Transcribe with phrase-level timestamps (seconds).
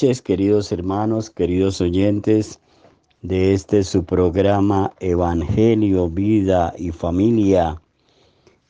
[0.00, 2.58] queridos hermanos, queridos oyentes
[3.20, 7.82] de este su programa Evangelio, Vida y Familia.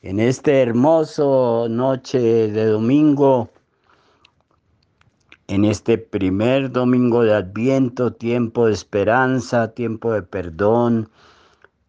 [0.01, 3.49] En este hermoso noche de domingo,
[5.47, 11.09] en este primer domingo de Adviento, tiempo de esperanza, tiempo de perdón,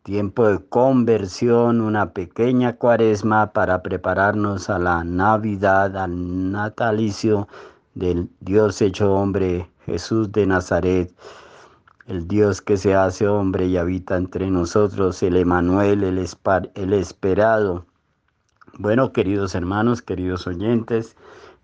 [0.04, 7.48] tiempo de conversión, una pequeña cuaresma para prepararnos a la Navidad, al natalicio
[7.94, 11.14] del Dios hecho hombre, Jesús de Nazaret,
[12.06, 16.18] el Dios que se hace hombre y habita entre nosotros, el Emanuel, el,
[16.74, 17.86] el esperado.
[18.78, 21.16] Bueno, queridos hermanos, queridos oyentes,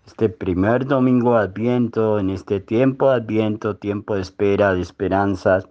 [0.05, 5.67] este primer domingo de Adviento, en este tiempo de Adviento, tiempo de espera, de esperanzas,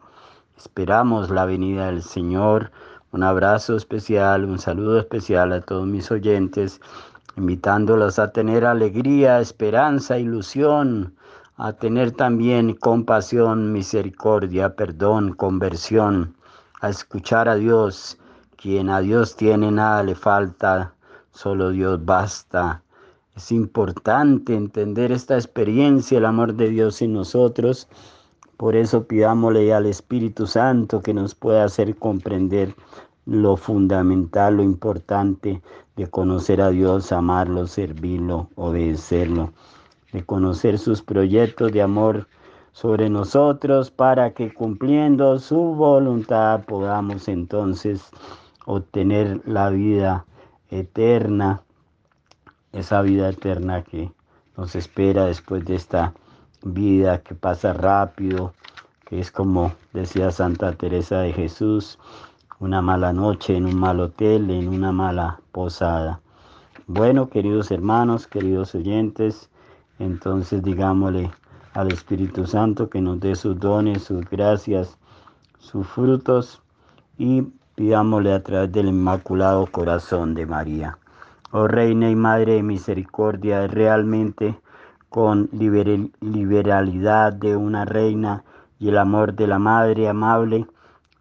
[0.57, 2.71] esperamos la venida del Señor.
[3.11, 6.81] Un abrazo especial, un saludo especial a todos mis oyentes,
[7.39, 11.15] invitándolos a tener alegría, esperanza, ilusión,
[11.57, 16.35] a tener también compasión, misericordia, perdón, conversión,
[16.81, 18.19] a escuchar a Dios.
[18.57, 20.93] Quien a Dios tiene nada le falta,
[21.31, 22.83] solo Dios basta.
[23.37, 27.87] Es importante entender esta experiencia, el amor de Dios en nosotros.
[28.57, 32.75] Por eso pidámosle al Espíritu Santo que nos pueda hacer comprender
[33.29, 35.61] lo fundamental, lo importante
[35.97, 39.53] de conocer a Dios, amarlo, servirlo, obedecerlo,
[40.13, 42.27] de conocer sus proyectos de amor
[42.73, 48.03] sobre nosotros para que cumpliendo su voluntad podamos entonces
[48.65, 50.25] obtener la vida
[50.71, 51.61] eterna,
[52.73, 54.11] esa vida eterna que
[54.57, 56.15] nos espera después de esta
[56.63, 58.55] vida que pasa rápido,
[59.05, 61.99] que es como decía Santa Teresa de Jesús,
[62.61, 66.21] una mala noche en un mal hotel, en una mala posada.
[66.87, 69.49] Bueno, queridos hermanos, queridos oyentes,
[69.99, 71.31] entonces digámosle
[71.75, 74.99] al Espíritu Santo que nos dé sus dones, sus gracias,
[75.59, 76.61] sus frutos
[77.17, 77.43] y
[77.77, 80.99] pidámosle a través del Inmaculado Corazón de María.
[81.53, 84.59] Oh Reina y Madre de Misericordia, realmente
[85.09, 88.45] con liberalidad de una reina
[88.79, 90.67] y el amor de la Madre amable,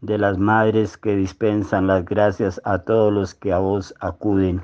[0.01, 4.61] de las madres que dispensan las gracias a todos los que a vos acuden.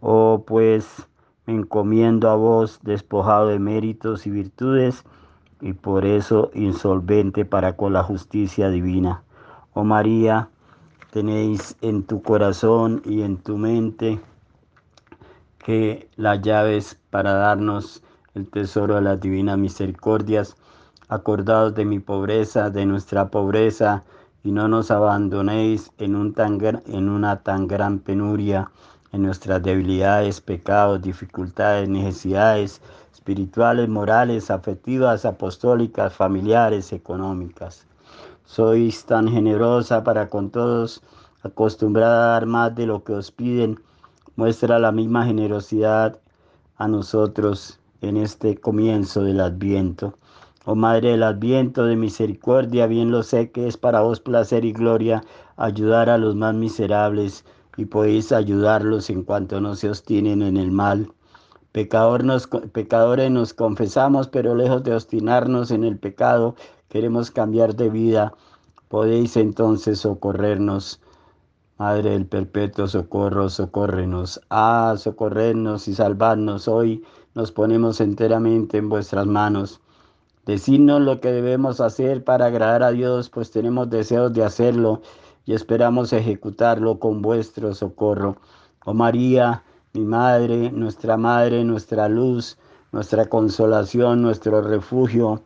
[0.00, 1.06] Oh, pues
[1.46, 5.04] me encomiendo a vos, despojado de méritos y virtudes,
[5.60, 9.22] y por eso insolvente para con la justicia divina.
[9.74, 10.48] Oh María,
[11.10, 14.20] tenéis en tu corazón y en tu mente
[15.58, 18.02] que las llaves para darnos
[18.34, 20.56] el tesoro de las divinas misericordias,
[21.08, 24.04] acordados de mi pobreza, de nuestra pobreza,
[24.42, 28.70] y no nos abandonéis en, un tan, una tan gran penuria,
[29.12, 32.80] en nuestras debilidades, pecados, dificultades, necesidades
[33.12, 37.86] espirituales, morales, afectivas, apostólicas, familiares, económicas.
[38.44, 41.02] Sois tan generosa para con todos,
[41.42, 43.80] acostumbrada a dar más de lo que os piden.
[44.36, 46.18] Muestra la misma generosidad
[46.76, 50.14] a nosotros en este comienzo del Adviento.
[50.66, 54.72] Oh Madre del Adviento de misericordia, bien lo sé que es para vos placer y
[54.72, 55.24] gloria
[55.56, 57.46] ayudar a los más miserables
[57.78, 61.14] y podéis ayudarlos en cuanto no se obstinen en el mal.
[61.72, 66.56] Pecador nos, pecadores nos confesamos, pero lejos de obstinarnos en el pecado,
[66.90, 68.34] queremos cambiar de vida.
[68.88, 71.00] Podéis entonces socorrernos.
[71.78, 74.42] Madre del perpetuo socorro, socórrenos.
[74.50, 76.68] Ah, socorrernos y salvarnos.
[76.68, 77.02] Hoy
[77.34, 79.80] nos ponemos enteramente en vuestras manos.
[80.46, 85.02] Decidnos lo que debemos hacer para agradar a Dios, pues tenemos deseos de hacerlo
[85.44, 88.36] y esperamos ejecutarlo con vuestro socorro.
[88.84, 92.56] Oh María, mi Madre, nuestra Madre, nuestra luz,
[92.92, 95.42] nuestra consolación, nuestro refugio,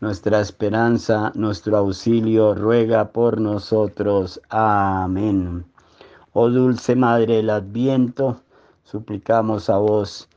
[0.00, 4.40] nuestra esperanza, nuestro auxilio, ruega por nosotros.
[4.48, 5.64] Amén.
[6.32, 8.40] Oh dulce Madre del Adviento,
[8.84, 10.28] suplicamos a vos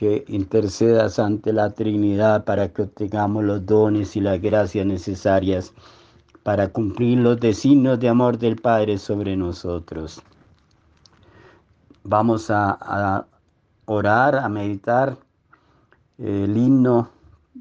[0.00, 5.74] que intercedas ante la Trinidad para que obtengamos los dones y las gracias necesarias
[6.42, 10.22] para cumplir los designios de amor del Padre sobre nosotros.
[12.02, 13.26] Vamos a, a
[13.84, 15.18] orar, a meditar
[16.16, 17.10] el himno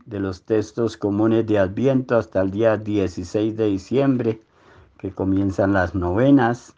[0.05, 4.41] de los textos comunes de Adviento hasta el día 16 de diciembre,
[4.97, 6.73] que comienzan las novenas.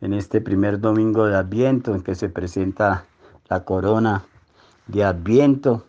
[0.00, 3.04] En este primer domingo de Adviento, en que se presenta
[3.50, 4.24] la corona
[4.86, 5.84] de Adviento,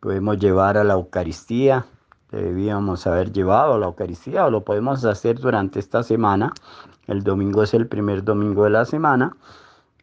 [0.00, 1.86] podemos llevar a la Eucaristía,
[2.30, 6.52] debíamos haber llevado a la Eucaristía o lo podemos hacer durante esta semana.
[7.06, 9.36] El domingo es el primer domingo de la semana.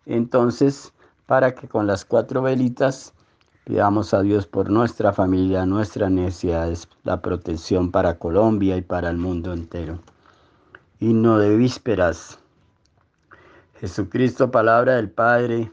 [0.05, 0.93] Entonces,
[1.25, 3.13] para que con las cuatro velitas
[3.69, 9.17] Pidamos a Dios por nuestra familia, nuestras necesidades, la protección para Colombia y para el
[9.17, 9.99] mundo entero.
[10.99, 12.39] Himno de vísperas.
[13.79, 15.71] Jesucristo, palabra del Padre,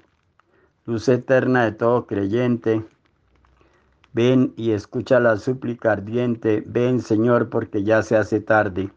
[0.86, 2.84] luz eterna de todo creyente.
[4.12, 6.62] Ven y escucha la súplica ardiente.
[6.64, 8.90] Ven, Señor, porque ya se hace tarde.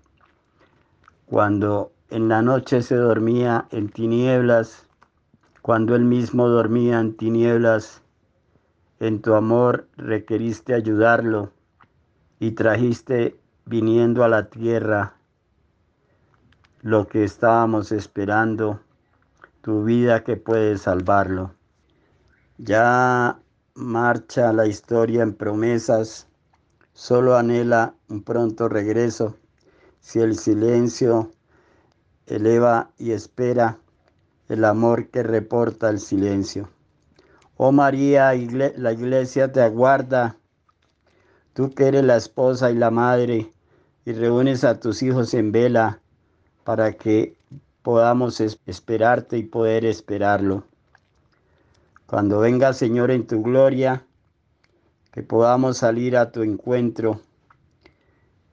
[1.25, 4.87] Cuando en la noche se dormía en tinieblas,
[5.61, 8.01] cuando él mismo dormía en tinieblas,
[8.99, 11.51] en tu amor requeriste ayudarlo
[12.39, 15.15] y trajiste viniendo a la tierra
[16.81, 18.79] lo que estábamos esperando,
[19.61, 21.58] tu vida que puede salvarlo.
[22.61, 23.39] Ya
[23.73, 26.27] marcha la historia en promesas,
[26.91, 29.37] solo anhela un pronto regreso.
[30.01, 31.31] Si el silencio
[32.27, 33.79] eleva y espera
[34.49, 36.69] el amor que reporta el silencio.
[37.55, 40.35] Oh María, la iglesia te aguarda.
[41.53, 43.53] Tú que eres la esposa y la madre
[44.03, 46.01] y reúnes a tus hijos en vela
[46.65, 47.37] para que
[47.83, 50.65] podamos esperarte y poder esperarlo.
[52.09, 54.03] Cuando venga Señor en tu gloria,
[55.11, 57.21] que podamos salir a tu encuentro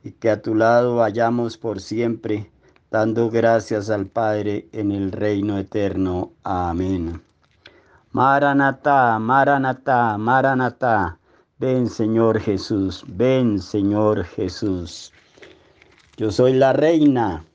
[0.05, 2.51] y que a tu lado vayamos por siempre,
[2.91, 6.33] dando gracias al Padre en el reino eterno.
[6.43, 7.23] Amén.
[8.13, 11.19] Maranatá, Maranatá, Maranatá.
[11.59, 15.15] Ven Señor Jesús, ven Señor Jesús.
[16.19, 17.47] Yo soy la reina,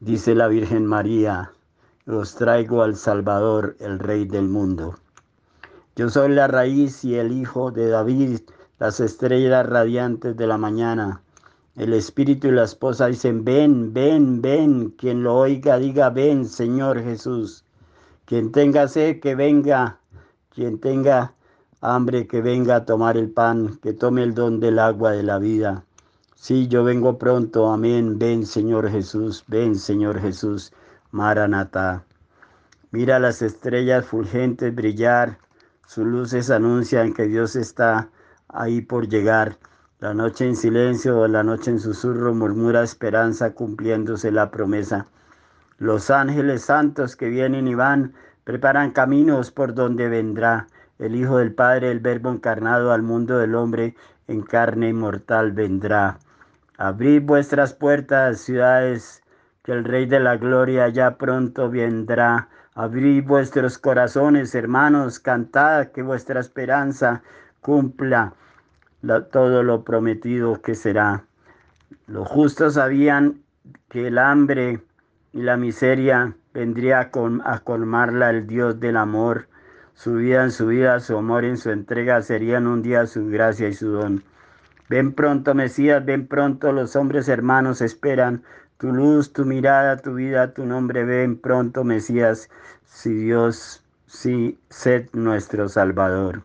[0.00, 1.52] dice la Virgen María.
[2.08, 4.94] Os traigo al Salvador, el Rey del mundo.
[5.96, 8.42] Yo soy la raíz y el Hijo de David,
[8.78, 11.20] las estrellas radiantes de la mañana.
[11.74, 14.90] El Espíritu y la esposa dicen, ven, ven, ven.
[14.90, 17.64] Quien lo oiga diga, ven, Señor Jesús.
[18.24, 19.98] Quien tenga sed, que venga.
[20.50, 21.32] Quien tenga
[21.80, 25.40] hambre, que venga a tomar el pan, que tome el don del agua de la
[25.40, 25.84] vida.
[26.36, 27.68] Sí, yo vengo pronto.
[27.72, 28.16] Amén.
[28.16, 29.42] Ven, Señor Jesús.
[29.48, 30.72] Ven, Señor Jesús.
[31.16, 32.04] Maranatá.
[32.90, 35.38] Mira las estrellas fulgentes brillar.
[35.86, 38.10] Sus luces anuncian que Dios está
[38.48, 39.56] ahí por llegar.
[39.98, 45.06] La noche en silencio, la noche en susurro murmura esperanza cumpliéndose la promesa.
[45.78, 48.12] Los ángeles santos que vienen y van
[48.44, 50.66] preparan caminos por donde vendrá
[50.98, 53.94] el Hijo del Padre, el Verbo encarnado al mundo del hombre,
[54.28, 56.18] en carne inmortal vendrá.
[56.76, 59.22] Abrid vuestras puertas, ciudades,
[59.66, 62.48] que el Rey de la Gloria ya pronto vendrá.
[62.76, 67.22] Abrid vuestros corazones, hermanos, cantad que vuestra esperanza
[67.60, 68.34] cumpla
[69.32, 71.24] todo lo prometido que será.
[72.06, 73.40] Los justos sabían
[73.88, 74.82] que el hambre
[75.32, 79.48] y la miseria vendría a, colmarla el Dios del amor.
[79.94, 83.68] Su vida en su vida, su amor en su entrega serían un día su gracia
[83.68, 84.22] y su don.
[84.88, 88.44] Ven pronto, Mesías, ven pronto, los hombres hermanos esperan
[88.78, 91.04] tu luz, tu mirada, tu vida, tu nombre.
[91.04, 92.48] Ven pronto, Mesías,
[92.84, 96.42] si Dios, si sed nuestro Salvador.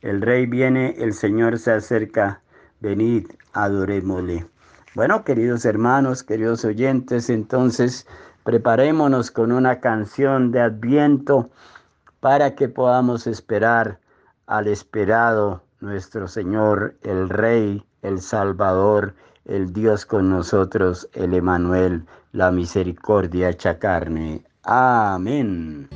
[0.00, 2.40] El Rey viene, el Señor se acerca,
[2.80, 4.46] venid, adorémosle.
[4.94, 8.06] Bueno, queridos hermanos, queridos oyentes, entonces
[8.44, 11.50] preparémonos con una canción de adviento
[12.20, 13.98] para que podamos esperar
[14.46, 19.14] al esperado nuestro Señor, el Rey, el Salvador,
[19.48, 24.42] el Dios con nosotros, el Emanuel, la misericordia hecha carne.
[24.62, 25.88] Amén.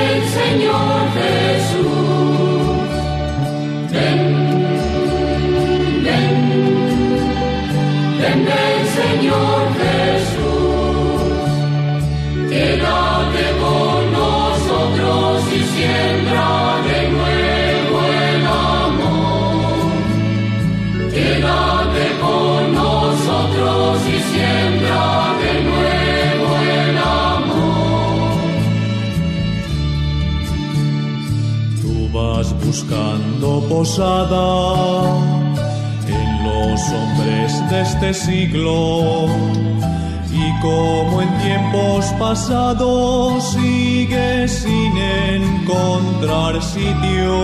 [0.00, 0.89] y siembra de
[32.70, 34.46] buscando posada
[36.06, 39.26] en los hombres de este siglo
[40.30, 47.34] y como en tiempos pasados sigues sin encontrar sitio.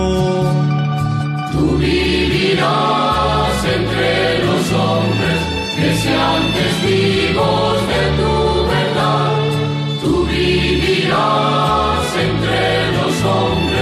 [1.51, 5.39] Tú vivirás entre los hombres
[5.75, 8.33] que sean testigos de tu
[8.75, 9.31] verdad.
[10.01, 13.76] Tú vivirás entre los hombres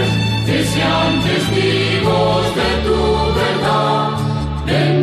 [0.75, 3.00] sean testigos de tu
[3.39, 4.10] verdad.
[4.65, 4.98] Ven,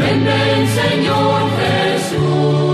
[0.00, 2.65] ven, ven, Señor Jesús.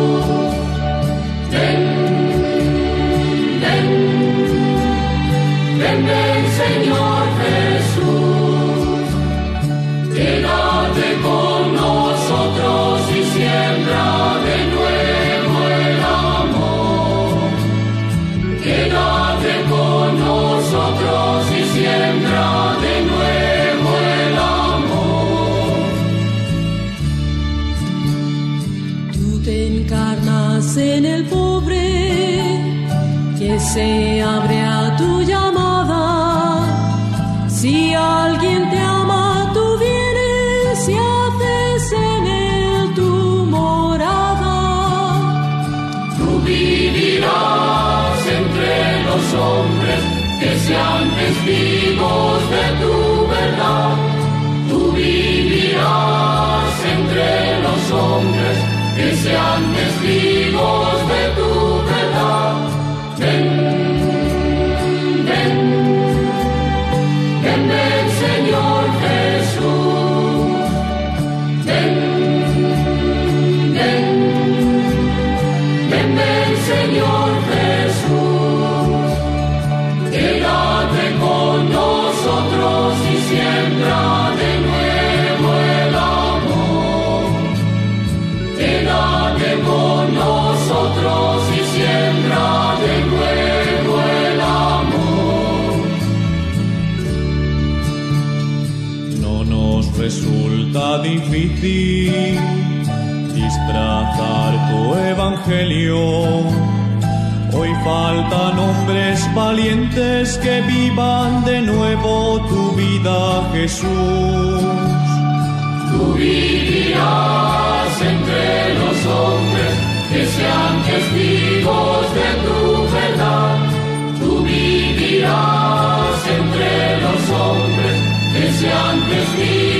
[129.13, 129.72] Sean testigos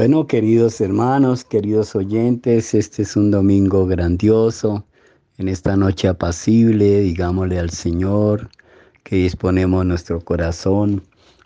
[0.00, 4.82] Bueno, queridos hermanos, queridos oyentes, este es un domingo grandioso.
[5.36, 8.48] En esta noche apacible, digámosle al Señor
[9.04, 11.02] que disponemos nuestro corazón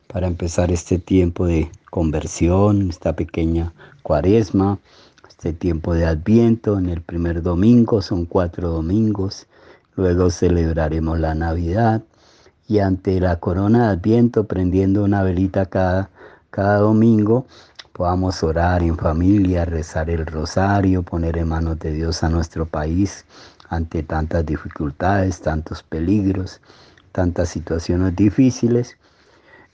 [0.07, 3.73] para empezar este tiempo de conversión, esta pequeña
[4.05, 4.79] cuaresma,
[5.29, 6.79] este tiempo de adviento.
[6.79, 9.49] En el primer domingo son cuatro domingos,
[9.97, 12.05] luego celebraremos la Navidad
[12.69, 16.11] y ante la corona de adviento, prendiendo una velita cada,
[16.51, 17.47] cada domingo,
[17.95, 23.25] podamos orar en familia, rezar el rosario, poner en manos de Dios a nuestro país
[23.69, 26.61] ante tantas dificultades, tantos peligros,
[27.13, 28.99] tantas situaciones difíciles.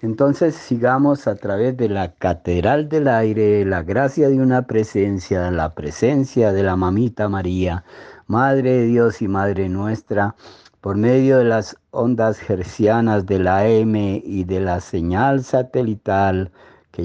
[0.03, 5.75] Entonces sigamos a través de la Catedral del Aire, la gracia de una presencia, la
[5.75, 7.85] presencia de la Mamita María,
[8.27, 10.37] Madre de Dios y Madre nuestra,
[10.83, 16.51] por medio de las ondas hercianas de la M y de la señal satelital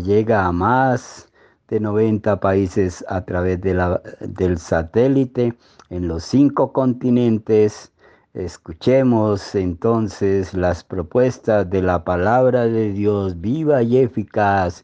[0.02, 1.30] llega a más
[1.68, 5.54] de 90 países a través de la, del satélite
[5.90, 7.92] en los cinco continentes.
[8.34, 14.84] Escuchemos entonces las propuestas de la palabra de Dios viva y eficaz.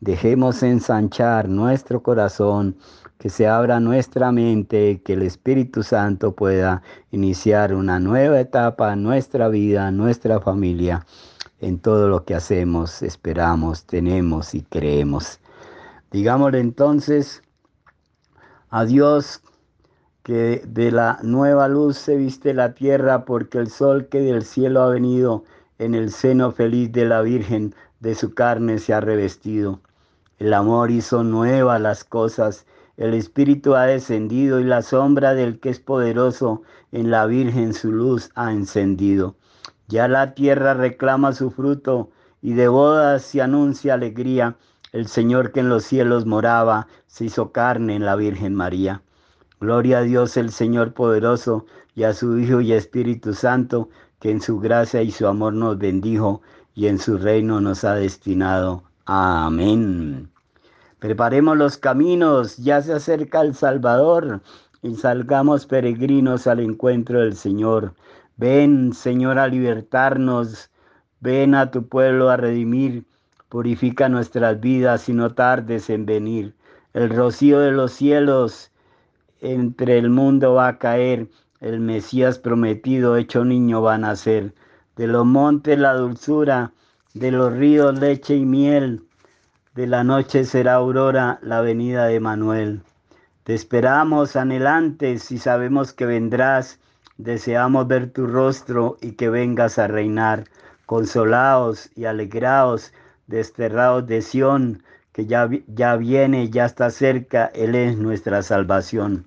[0.00, 2.76] Dejemos ensanchar nuestro corazón,
[3.18, 9.04] que se abra nuestra mente, que el Espíritu Santo pueda iniciar una nueva etapa en
[9.04, 11.06] nuestra vida, en nuestra familia.
[11.62, 15.38] En todo lo que hacemos, esperamos, tenemos y creemos.
[16.10, 17.40] Digámosle entonces
[18.68, 19.40] a Dios
[20.24, 24.82] que de la nueva luz se viste la tierra porque el sol que del cielo
[24.82, 25.44] ha venido
[25.78, 29.80] en el seno feliz de la Virgen de su carne se ha revestido.
[30.40, 35.70] El amor hizo nuevas las cosas, el Espíritu ha descendido y la sombra del que
[35.70, 39.36] es poderoso en la Virgen su luz ha encendido.
[39.92, 42.08] Ya la tierra reclama su fruto
[42.40, 44.56] y de bodas se anuncia alegría.
[44.90, 49.02] El Señor que en los cielos moraba se hizo carne en la Virgen María.
[49.60, 54.40] Gloria a Dios el Señor poderoso y a su Hijo y Espíritu Santo, que en
[54.40, 56.40] su gracia y su amor nos bendijo
[56.74, 58.84] y en su reino nos ha destinado.
[59.04, 60.30] Amén.
[61.00, 64.40] Preparemos los caminos, ya se acerca el Salvador
[64.80, 67.92] y salgamos peregrinos al encuentro del Señor.
[68.36, 70.70] Ven, Señor, a libertarnos,
[71.20, 73.04] ven a tu pueblo a redimir,
[73.48, 76.54] purifica nuestras vidas y no tardes en venir.
[76.94, 78.70] El rocío de los cielos
[79.40, 81.28] entre el mundo va a caer,
[81.60, 84.54] el Mesías prometido hecho niño va a nacer.
[84.96, 86.72] De los montes la dulzura,
[87.14, 89.04] de los ríos leche y miel,
[89.74, 92.82] de la noche será aurora la venida de Manuel.
[93.44, 96.78] Te esperamos anhelantes y sabemos que vendrás,
[97.22, 100.44] deseamos ver tu rostro y que vengas a reinar,
[100.86, 102.92] consolados y alegrados,
[103.26, 104.82] desterrados de Sión,
[105.12, 109.26] que ya, ya viene, ya está cerca, Él es nuestra salvación.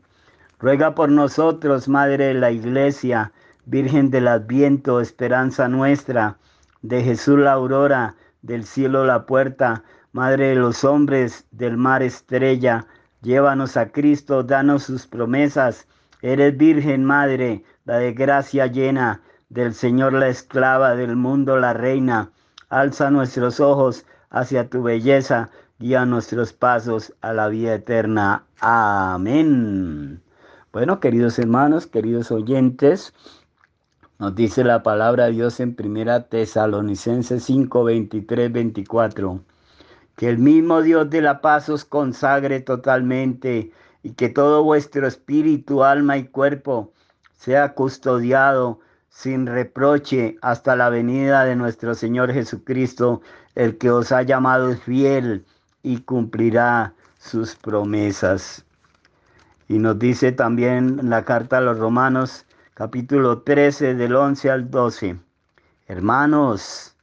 [0.59, 3.31] Ruega por nosotros, Madre de la Iglesia,
[3.65, 6.37] Virgen del Adviento, esperanza nuestra,
[6.81, 12.87] de Jesús la aurora, del cielo la puerta, Madre de los hombres, del mar estrella,
[13.21, 15.87] llévanos a Cristo, danos sus promesas.
[16.21, 22.31] Eres Virgen Madre, la de gracia llena, del Señor la esclava, del mundo la reina.
[22.69, 28.43] Alza nuestros ojos hacia tu belleza, guía nuestros pasos a la vida eterna.
[28.59, 30.21] Amén.
[30.73, 33.13] Bueno, queridos hermanos, queridos oyentes,
[34.17, 39.41] nos dice la palabra de Dios en primera Tesalonicenses 5, 23, 24.
[40.15, 43.71] Que el mismo Dios de la paz os consagre totalmente
[44.01, 46.93] y que todo vuestro espíritu, alma y cuerpo
[47.45, 48.79] sea custodiado
[49.09, 53.21] sin reproche hasta la venida de nuestro Señor Jesucristo,
[53.53, 55.45] el que os ha llamado fiel
[55.83, 58.65] y cumplirá sus promesas.
[59.67, 65.19] Y nos dice también la carta a los romanos, capítulo 13, del 11 al 12.
[65.87, 66.95] Hermanos,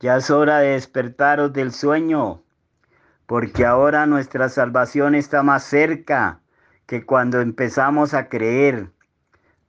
[0.00, 2.42] ya es hora de despertaros del sueño,
[3.26, 6.40] porque ahora nuestra salvación está más cerca
[6.86, 8.90] que cuando empezamos a creer.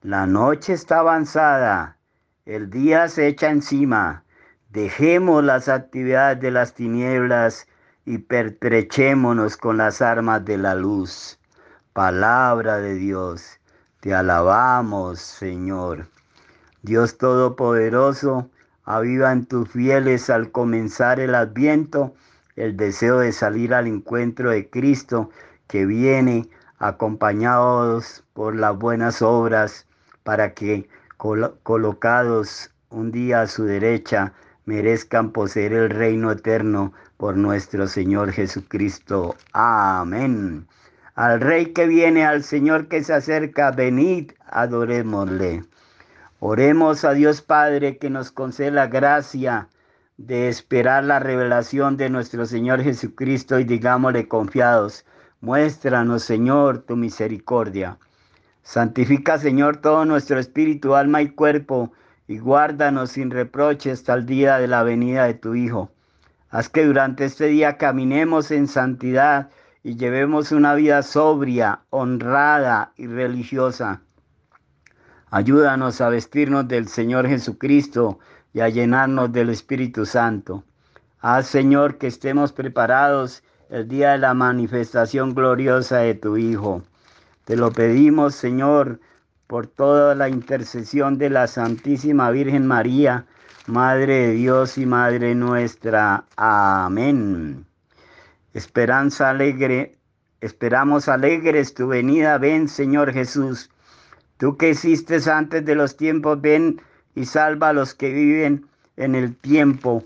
[0.04, 1.98] La noche está avanzada,
[2.46, 4.24] el día se echa encima.
[4.70, 7.68] Dejemos las actividades de las tinieblas
[8.06, 11.40] y pertrechémonos con las armas de la luz
[11.94, 13.60] palabra de Dios.
[14.00, 16.06] Te alabamos, Señor.
[16.84, 18.52] Dios Todopoderoso,
[18.84, 22.14] aviva en tus fieles al comenzar el adviento
[22.56, 25.32] el deseo de salir al encuentro de Cristo
[25.66, 29.87] que viene acompañados por las buenas obras
[30.28, 30.90] para que
[31.64, 34.34] colocados un día a su derecha
[34.66, 39.38] merezcan poseer el reino eterno por nuestro Señor Jesucristo.
[39.54, 40.68] Amén.
[41.16, 45.64] Al Rey que viene, al Señor que se acerca, venid, adorémosle.
[46.42, 49.70] Oremos a Dios Padre que nos conceda la gracia
[50.18, 55.06] de esperar la revelación de nuestro Señor Jesucristo y digámosle confiados,
[55.40, 57.98] muéstranos Señor tu misericordia.
[58.68, 61.94] Santifica Señor todo nuestro espíritu, alma y cuerpo
[62.28, 65.90] y guárdanos sin reproche hasta el día de la venida de tu Hijo.
[66.50, 69.52] Haz que durante este día caminemos en santidad
[69.84, 74.02] y llevemos una vida sobria, honrada y religiosa.
[75.30, 78.20] Ayúdanos a vestirnos del Señor Jesucristo
[78.52, 80.66] y a llenarnos del Espíritu Santo.
[81.22, 86.84] Haz, Señor, que estemos preparados el día de la manifestación gloriosa de tu Hijo.
[87.48, 89.00] Te lo pedimos, Señor,
[89.48, 93.26] por toda la intercesión de la Santísima Virgen María,
[93.68, 96.26] Madre de Dios y Madre nuestra.
[96.36, 97.66] Amén.
[98.54, 99.96] Esperanza alegre,
[100.42, 102.38] esperamos alegres tu venida.
[102.38, 103.70] Ven, Señor Jesús.
[104.36, 106.82] Tú que existes antes de los tiempos, ven
[107.16, 110.04] y salva a los que viven en el tiempo.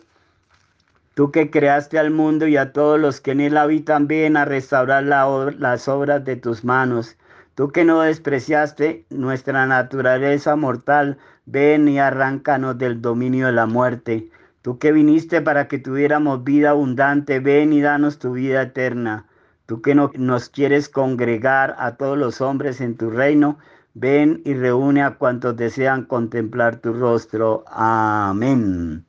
[1.15, 4.45] Tú que creaste al mundo y a todos los que en él habitan, ven a
[4.45, 7.17] restaurar las obras de tus manos.
[7.55, 14.29] Tú que no despreciaste nuestra naturaleza mortal, ven y arráncanos del dominio de la muerte.
[14.61, 19.25] Tú que viniste para que tuviéramos vida abundante, ven y danos tu vida eterna.
[19.65, 23.57] Tú que no, nos quieres congregar a todos los hombres en tu reino,
[23.93, 27.65] ven y reúne a cuantos desean contemplar tu rostro.
[27.67, 29.05] Amén.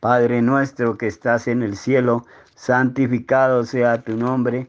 [0.00, 4.68] Padre nuestro que estás en el cielo, santificado sea tu nombre.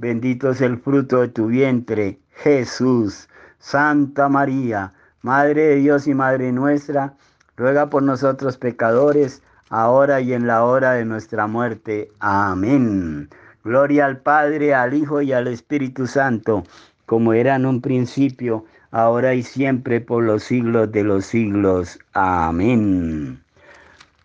[0.00, 3.28] bendito es el fruto de tu vientre, Jesús.
[3.58, 7.12] Santa María, Madre de Dios y Madre nuestra,
[7.56, 12.10] ruega por nosotros pecadores, ahora y en la hora de nuestra muerte.
[12.20, 13.28] Amén.
[13.62, 16.64] Gloria al Padre, al Hijo y al Espíritu Santo,
[17.04, 21.98] como era en un principio, ahora y siempre, por los siglos de los siglos.
[22.14, 23.42] Amén.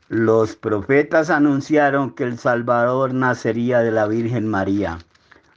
[0.07, 4.99] Los profetas anunciaron que el Salvador nacería de la Virgen María.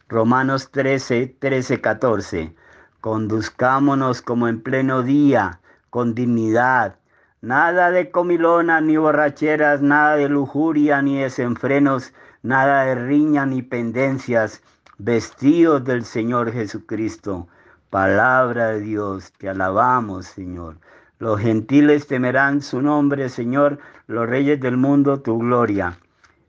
[0.09, 2.55] Romanos 13, 13, 14.
[3.01, 6.99] Conduzcámonos como en pleno día, con dignidad
[7.41, 14.61] Nada de comilona ni borracheras, nada de lujuria ni desenfrenos, nada de riña ni pendencias,
[14.99, 17.47] vestidos del Señor Jesucristo.
[17.91, 20.79] Palabra de Dios, te alabamos, Señor.
[21.21, 25.97] Los gentiles temerán su nombre, Señor, los reyes del mundo tu gloria.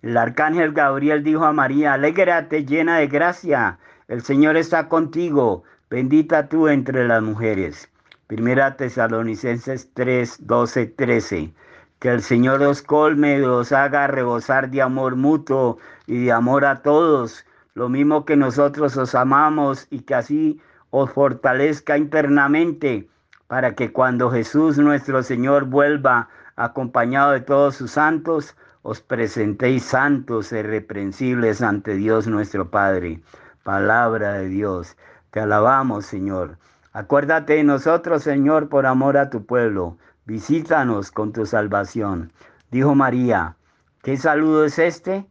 [0.02, 6.48] El arcángel Gabriel dijo a María, alégrate llena de gracia, el Señor está contigo, bendita
[6.48, 7.90] tú entre las mujeres.
[8.28, 11.54] Primera Tesalonicenses 3, 12, 13.
[12.00, 16.64] Que el Señor os colme y os haga rebosar de amor mutuo y de amor
[16.64, 23.10] a todos, lo mismo que nosotros os amamos y que así os fortalezca internamente,
[23.48, 30.52] para que cuando Jesús nuestro Señor vuelva acompañado de todos sus santos, os presentéis santos
[30.52, 33.22] e irreprensibles ante Dios nuestro Padre.
[33.64, 34.96] Palabra de Dios.
[35.32, 36.58] Te alabamos, Señor.
[36.94, 39.98] Acuérdate de nosotros, Señor, por amor a tu pueblo.
[40.26, 42.32] Visítanos con tu salvación.
[42.72, 43.56] Dijo María,
[44.02, 45.26] ¿qué saludo es este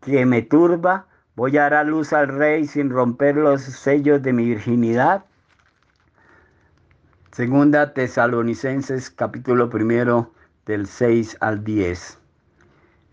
[0.00, 1.06] que me turba?
[1.36, 5.24] ¿Voy a dar luz al rey sin romper los sellos de mi virginidad?
[7.32, 10.32] Segunda Tesalonicenses capítulo primero
[10.66, 12.23] del 6 al 10.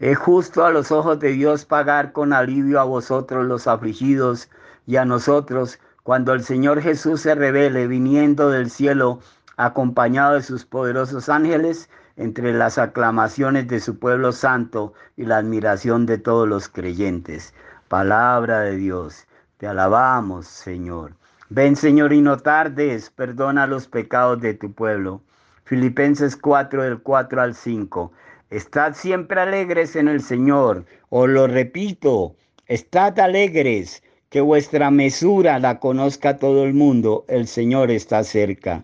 [0.02, 4.50] Es justo a los ojos de Dios pagar con alivio a vosotros los afligidos
[4.88, 9.20] y a nosotros cuando el Señor Jesús se revele viniendo del cielo
[9.58, 11.88] acompañado de sus poderosos ángeles
[12.18, 17.54] entre las aclamaciones de su pueblo santo y la admiración de todos los creyentes.
[17.88, 21.14] Palabra de Dios, te alabamos, Señor.
[21.50, 25.22] Ven, Señor, y no tardes, perdona los pecados de tu pueblo.
[25.64, 28.12] Filipenses 4 del 4 al 5.
[28.52, 30.86] Estad siempre alegres en el Señor.
[31.08, 32.36] Os lo repito,
[32.68, 38.84] estad alegres que vuestra mesura la conozca todo el mundo, el Señor está cerca.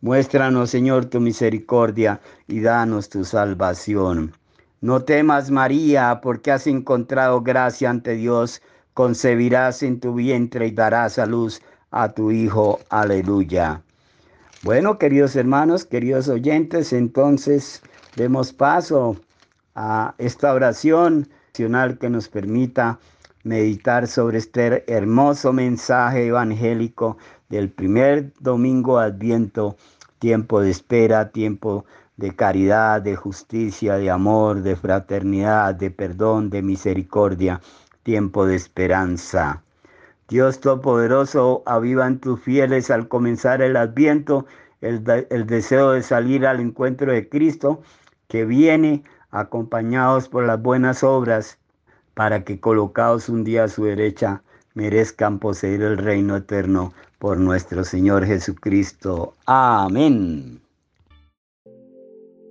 [0.00, 4.32] Muéstranos, Señor, tu misericordia y danos tu salvación.
[4.80, 8.62] No temas, María, porque has encontrado gracia ante Dios,
[8.94, 12.78] concebirás en tu vientre y darás a luz a tu Hijo.
[12.90, 13.82] Aleluya.
[14.62, 17.82] Bueno, queridos hermanos, queridos oyentes, entonces
[18.16, 19.16] demos paso
[19.74, 22.98] a esta oración que nos permita
[23.44, 27.18] meditar sobre este hermoso mensaje evangélico
[27.48, 29.76] del primer domingo adviento,
[30.18, 31.84] tiempo de espera, tiempo
[32.16, 37.60] de caridad, de justicia, de amor, de fraternidad, de perdón, de misericordia,
[38.02, 39.62] tiempo de esperanza.
[40.28, 44.46] Dios Todopoderoso, aviva en tus fieles al comenzar el adviento
[44.80, 47.82] el, el deseo de salir al encuentro de Cristo,
[48.30, 51.58] que viene acompañados por las buenas obras
[52.14, 54.42] para que colocados un día a su derecha
[54.74, 59.34] merezcan poseer el reino eterno por nuestro Señor Jesucristo.
[59.46, 60.62] Amén.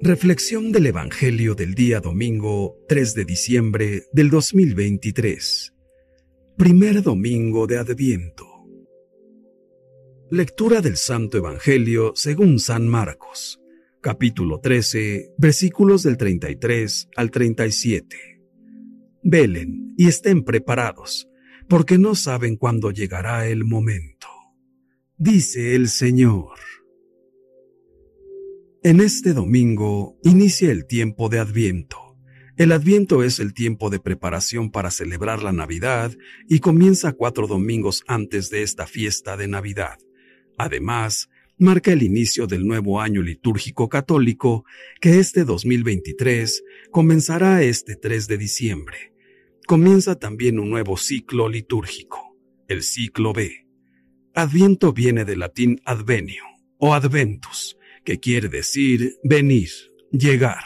[0.02, 5.74] Reflexión del Evangelio del día domingo 3 de diciembre del 2023.
[6.58, 8.46] Primer domingo de Adviento.
[10.30, 13.60] Lectura del Santo Evangelio según San Marcos,
[14.02, 18.42] capítulo 13, versículos del 33 al 37.
[19.24, 21.28] Velen y estén preparados,
[21.68, 24.28] porque no saben cuándo llegará el momento.
[25.18, 26.58] Dice el Señor.
[28.84, 31.98] En este domingo inicia el tiempo de Adviento,
[32.56, 36.12] El Adviento es el tiempo de preparación para celebrar la Navidad
[36.50, 39.98] y comienza cuatro domingos antes de esta fiesta de Navidad.
[40.58, 41.30] Además,
[41.60, 44.64] marca el inicio del nuevo año litúrgico católico
[45.02, 49.14] que este 2023 comenzará este 3 de diciembre.
[49.68, 52.38] Comienza también un nuevo ciclo litúrgico,
[52.70, 53.68] el ciclo B.
[54.34, 56.44] Adviento viene del latín advenio
[56.78, 59.70] o adventus, que quiere decir venir,
[60.12, 60.64] llegar.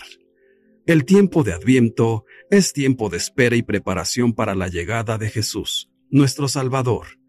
[0.86, 5.89] El tiempo de Adviento es tiempo de espera y preparación para la llegada de Jesús,
[6.12, 7.19] nuestro Salvador.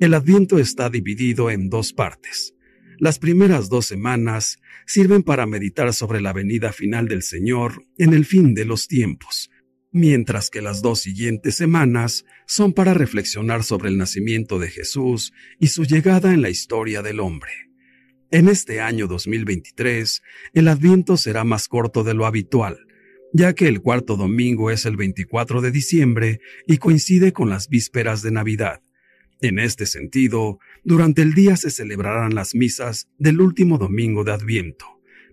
[0.00, 2.54] El Adviento está dividido en dos partes.
[3.02, 8.24] Las primeras dos semanas sirven para meditar sobre la venida final del Señor en el
[8.24, 9.50] fin de los tiempos,
[9.90, 15.66] mientras que las dos siguientes semanas son para reflexionar sobre el nacimiento de Jesús y
[15.66, 17.50] su llegada en la historia del hombre.
[18.30, 22.86] En este año 2023, el Adviento será más corto de lo habitual,
[23.32, 28.22] ya que el cuarto domingo es el 24 de diciembre y coincide con las vísperas
[28.22, 28.80] de Navidad.
[29.42, 34.86] En este sentido, durante el día se celebrarán las misas del último domingo de Adviento,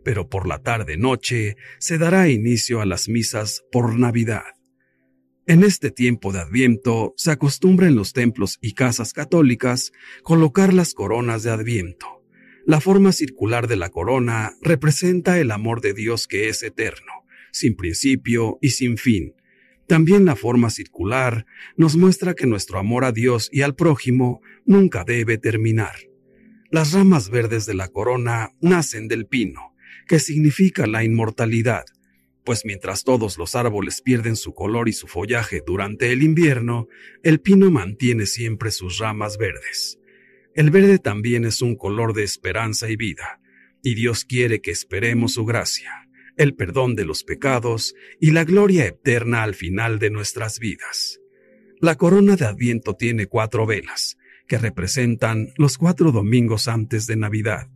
[0.04, 4.44] pero por la tarde-noche se dará inicio a las misas por Navidad.
[5.46, 9.92] En este tiempo de Adviento se acostumbra en los templos y casas católicas
[10.24, 12.24] colocar las coronas de Adviento.
[12.66, 17.20] La forma circular de la corona representa el amor de Dios que es eterno
[17.52, 19.34] sin principio y sin fin.
[19.90, 25.04] También la forma circular nos muestra que nuestro amor a Dios y al prójimo nunca
[25.04, 25.96] debe terminar.
[26.70, 29.74] Las ramas verdes de la corona nacen del pino,
[30.08, 31.86] que significa la inmortalidad,
[32.46, 36.88] pues mientras todos los árboles pierden su color y su follaje durante el invierno,
[37.24, 39.98] el pino mantiene siempre sus ramas verdes.
[40.54, 43.42] El verde también es un color de esperanza y vida,
[43.82, 46.09] y Dios quiere que esperemos su gracia
[46.40, 51.20] el perdón de los pecados y la gloria eterna al final de nuestras vidas.
[51.82, 57.68] La corona de Adviento tiene cuatro velas, que representan los cuatro domingos antes de Navidad.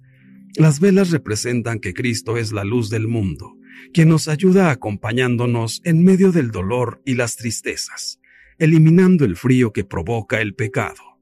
[0.56, 3.58] Las velas representan que Cristo es la luz del mundo,
[3.93, 8.21] quien nos ayuda acompañándonos en medio del dolor y las tristezas,
[8.60, 11.12] eliminando el frío que provoca el pecado.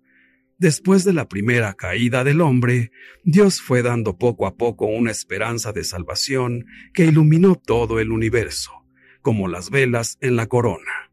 [0.61, 2.91] Después de la primera caída del hombre,
[3.23, 8.69] Dios fue dando poco a poco una esperanza de salvación que iluminó todo el universo,
[9.23, 11.09] como las velas en la corona.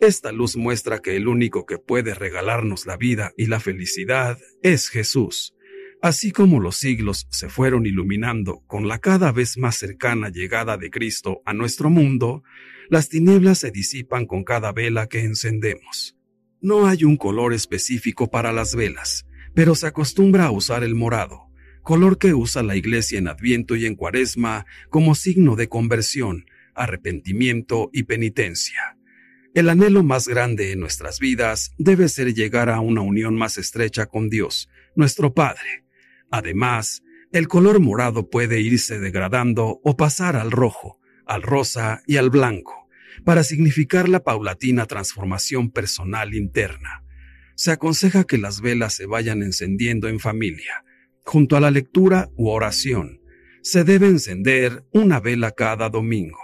[0.00, 4.88] Esta luz muestra que el único que puede regalarnos la vida y la felicidad es
[4.88, 5.54] Jesús.
[6.00, 10.88] Así como los siglos se fueron iluminando con la cada vez más cercana llegada de
[10.88, 12.42] Cristo a nuestro mundo,
[12.88, 16.17] las tinieblas se disipan con cada vela que encendemos.
[16.60, 21.48] No hay un color específico para las velas, pero se acostumbra a usar el morado,
[21.82, 27.90] color que usa la Iglesia en Adviento y en Cuaresma como signo de conversión, arrepentimiento
[27.92, 28.96] y penitencia.
[29.54, 34.06] El anhelo más grande en nuestras vidas debe ser llegar a una unión más estrecha
[34.06, 35.84] con Dios, nuestro Padre.
[36.28, 42.30] Además, el color morado puede irse degradando o pasar al rojo, al rosa y al
[42.30, 42.87] blanco
[43.24, 47.04] para significar la paulatina transformación personal interna.
[47.54, 50.84] Se aconseja que las velas se vayan encendiendo en familia,
[51.24, 53.20] junto a la lectura u oración.
[53.62, 56.38] Se debe encender una vela cada domingo.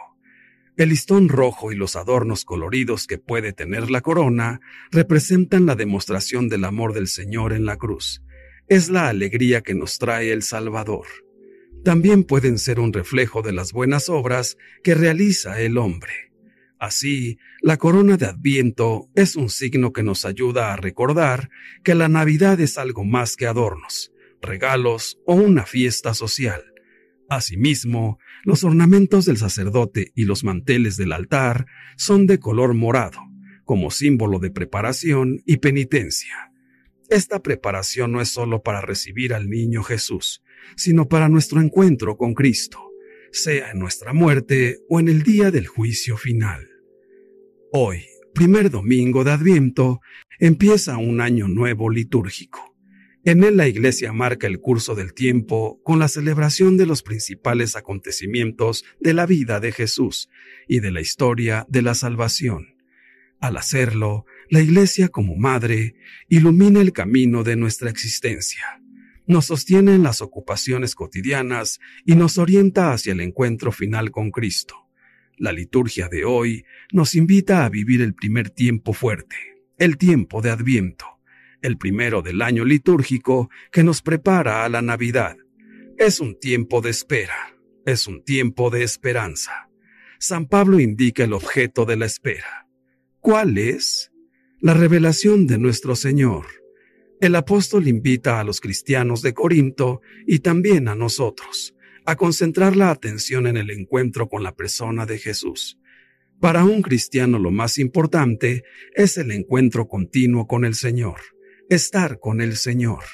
[0.76, 4.60] El listón rojo y los adornos coloridos que puede tener la corona
[4.90, 8.24] representan la demostración del amor del Señor en la cruz.
[8.66, 11.06] Es la alegría que nos trae el Salvador.
[11.84, 16.32] También pueden ser un reflejo de las buenas obras que realiza el hombre.
[16.85, 21.49] Así, la corona de Adviento es un signo que nos ayuda a recordar
[21.83, 26.62] que la Navidad es algo más que adornos, regalos o una fiesta social.
[27.31, 31.64] Asimismo, los ornamentos del sacerdote y los manteles del altar
[31.97, 33.18] son de color morado,
[33.64, 36.53] como símbolo de preparación y penitencia.
[37.09, 40.42] Esta preparación no es solo para recibir al niño Jesús,
[40.77, 42.90] sino para nuestro encuentro con Cristo,
[43.33, 46.73] sea en nuestra muerte o en el día del juicio final.
[47.76, 50.00] Hoy, primer domingo de Adviento,
[50.38, 52.76] empieza un año nuevo litúrgico.
[53.24, 57.74] En él la Iglesia marca el curso del tiempo con la celebración de los principales
[57.74, 60.30] acontecimientos de la vida de Jesús
[60.68, 62.76] y de la historia de la salvación.
[63.40, 65.96] Al hacerlo, la Iglesia como Madre
[66.28, 68.80] ilumina el camino de nuestra existencia,
[69.26, 74.84] nos sostiene en las ocupaciones cotidianas y nos orienta hacia el encuentro final con Cristo.
[75.37, 79.37] La liturgia de hoy nos invita a vivir el primer tiempo fuerte,
[79.79, 81.07] el tiempo de Adviento,
[81.61, 85.37] el primero del año litúrgico que nos prepara a la Navidad.
[85.99, 89.68] Es un tiempo de espera, es un tiempo de esperanza.
[90.20, 92.68] San Pablo indica el objeto de la espera.
[93.18, 94.12] ¿Cuál es?
[94.61, 96.47] La revelación de nuestro Señor.
[97.20, 101.73] El apóstol invita a los cristianos de Corinto y también a nosotros
[102.06, 105.78] a concentrar la atención en el encuentro con la persona de Jesús.
[106.40, 108.64] Para un cristiano lo más importante
[108.94, 111.20] es el encuentro continuo con el Señor,
[111.70, 113.04] estar con el Señor.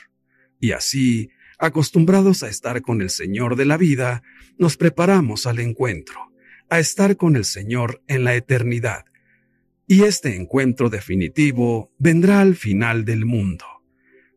[0.58, 4.22] Y así, acostumbrados a estar con el Señor de la vida,
[4.58, 6.32] nos preparamos al encuentro,
[6.68, 9.04] a estar con el Señor en la eternidad.
[9.86, 13.64] Y este encuentro definitivo vendrá al final del mundo.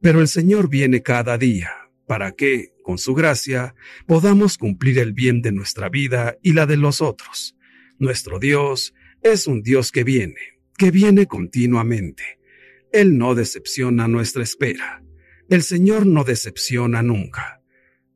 [0.02, 1.72] Pero el Señor viene cada día,
[2.06, 3.74] para que, con su gracia,
[4.06, 7.56] podamos cumplir el bien de nuestra vida y la de los otros.
[7.98, 8.94] Nuestro Dios
[9.24, 12.40] es un Dios que viene, que viene continuamente.
[12.92, 15.04] Él no decepciona nuestra espera.
[15.50, 17.62] El Señor no decepciona nunca.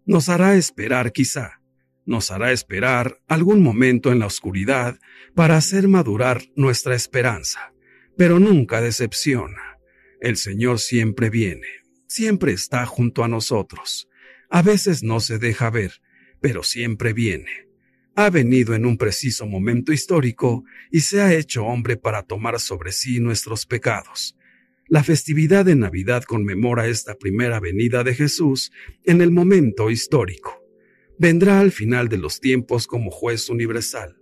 [0.05, 1.61] Nos hará esperar quizá,
[2.05, 4.99] nos hará esperar algún momento en la oscuridad
[5.35, 7.73] para hacer madurar nuestra esperanza,
[8.15, 9.77] pero nunca decepciona.
[10.21, 11.67] El Señor siempre viene,
[12.07, 14.07] siempre está junto a nosotros.
[14.49, 15.93] A veces no se deja ver,
[16.39, 17.67] pero siempre viene.
[18.15, 22.91] Ha venido en un preciso momento histórico y se ha hecho hombre para tomar sobre
[22.91, 24.37] sí nuestros pecados.
[24.87, 28.71] La festividad de Navidad conmemora esta primera venida de Jesús
[29.03, 30.63] en el momento histórico.
[31.19, 34.17] Vendrá al final de los tiempos como juez universal.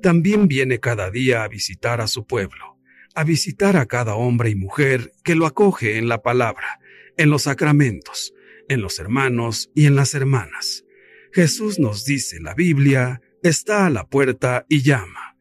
[0.00, 2.78] También viene cada día a visitar a su pueblo,
[3.14, 6.80] a visitar a cada hombre y mujer que lo acoge en la palabra,
[7.18, 8.32] en los sacramentos,
[8.68, 10.84] en los hermanos y en las hermanas.
[11.32, 15.36] Jesús nos dice la Biblia, está a la puerta y llama.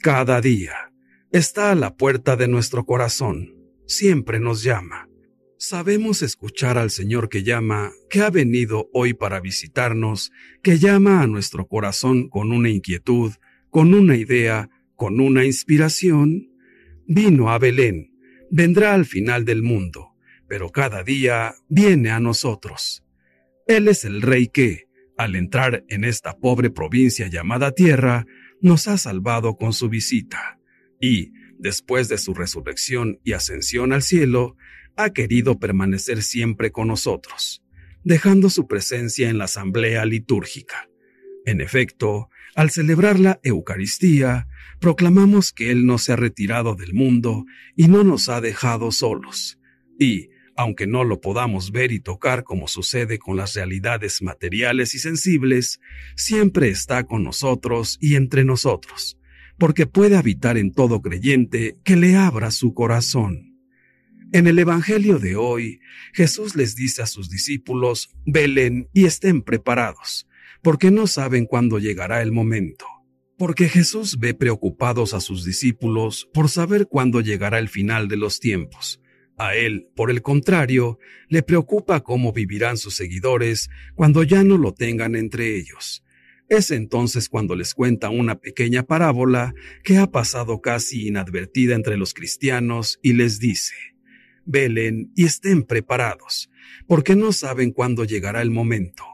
[0.00, 0.92] Cada día
[1.30, 3.54] está a la puerta de nuestro corazón,
[3.86, 5.08] siempre nos llama.
[5.58, 10.30] Sabemos escuchar al Señor que llama, que ha venido hoy para visitarnos,
[10.62, 13.32] que llama a nuestro corazón con una inquietud,
[13.68, 16.52] con una idea, con una inspiración.
[17.06, 18.12] Vino a Belén,
[18.50, 20.07] vendrá al final del mundo
[20.48, 23.04] pero cada día viene a nosotros.
[23.66, 28.24] Él es el Rey que, al entrar en esta pobre provincia llamada Tierra,
[28.60, 30.58] nos ha salvado con su visita,
[31.00, 34.56] y, después de su resurrección y ascensión al cielo,
[34.96, 37.62] ha querido permanecer siempre con nosotros,
[38.04, 40.88] dejando su presencia en la asamblea litúrgica.
[41.44, 44.48] En efecto, al celebrar la Eucaristía,
[44.80, 47.44] proclamamos que Él no se ha retirado del mundo
[47.76, 49.58] y no nos ha dejado solos,
[49.98, 54.98] y, aunque no lo podamos ver y tocar como sucede con las realidades materiales y
[54.98, 55.78] sensibles,
[56.16, 59.16] siempre está con nosotros y entre nosotros,
[59.56, 63.56] porque puede habitar en todo creyente que le abra su corazón.
[64.32, 65.78] En el Evangelio de hoy,
[66.12, 70.26] Jesús les dice a sus discípulos, velen y estén preparados,
[70.60, 72.84] porque no saben cuándo llegará el momento.
[73.36, 78.40] Porque Jesús ve preocupados a sus discípulos por saber cuándo llegará el final de los
[78.40, 79.00] tiempos,
[79.38, 84.74] a él, por el contrario, le preocupa cómo vivirán sus seguidores cuando ya no lo
[84.74, 86.04] tengan entre ellos.
[86.48, 92.14] Es entonces cuando les cuenta una pequeña parábola que ha pasado casi inadvertida entre los
[92.14, 93.74] cristianos y les dice,
[94.44, 96.50] velen y estén preparados,
[96.86, 99.04] porque no saben cuándo llegará el momento.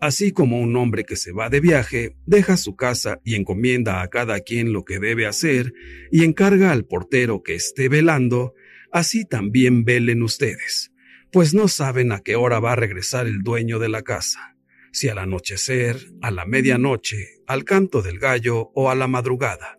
[0.00, 4.08] Así como un hombre que se va de viaje, deja su casa y encomienda a
[4.08, 5.72] cada quien lo que debe hacer
[6.10, 8.54] y encarga al portero que esté velando,
[8.92, 10.92] así también velen ustedes,
[11.32, 14.56] pues no saben a qué hora va a regresar el dueño de la casa,
[14.92, 19.78] si al anochecer, a la medianoche, al canto del gallo o a la madrugada.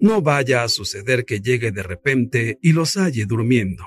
[0.00, 3.84] No vaya a suceder que llegue de repente y los halle durmiendo.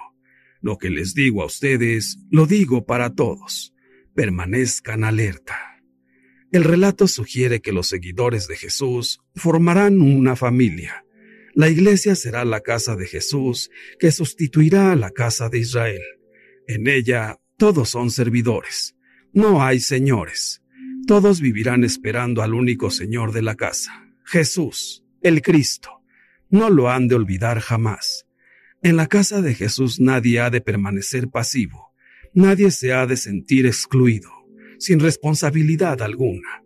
[0.61, 3.73] Lo que les digo a ustedes, lo digo para todos.
[4.15, 5.55] Permanezcan alerta.
[6.51, 11.05] El relato sugiere que los seguidores de Jesús formarán una familia,
[11.57, 16.03] la iglesia será la casa de Jesús, que sustituirá a la casa de Israel.
[16.67, 18.95] En ella todos son servidores.
[19.33, 20.61] No hay señores.
[21.07, 26.03] Todos vivirán esperando al único Señor de la casa, Jesús, el Cristo.
[26.51, 28.27] No lo han de olvidar jamás.
[28.83, 31.91] En la casa de Jesús nadie ha de permanecer pasivo.
[32.35, 34.29] Nadie se ha de sentir excluido,
[34.77, 36.63] sin responsabilidad alguna.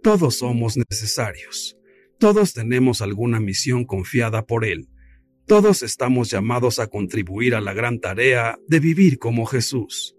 [0.00, 1.77] Todos somos necesarios.
[2.18, 4.88] Todos tenemos alguna misión confiada por Él.
[5.46, 10.16] Todos estamos llamados a contribuir a la gran tarea de vivir como Jesús.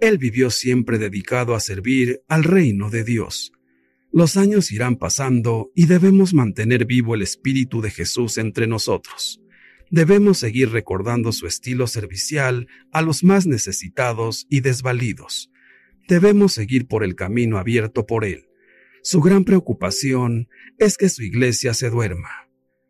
[0.00, 3.52] Él vivió siempre dedicado a servir al reino de Dios.
[4.10, 9.42] Los años irán pasando y debemos mantener vivo el espíritu de Jesús entre nosotros.
[9.90, 15.50] Debemos seguir recordando su estilo servicial a los más necesitados y desvalidos.
[16.08, 18.46] Debemos seguir por el camino abierto por Él
[19.06, 20.48] Su gran preocupación
[20.78, 22.48] es que su iglesia se duerma.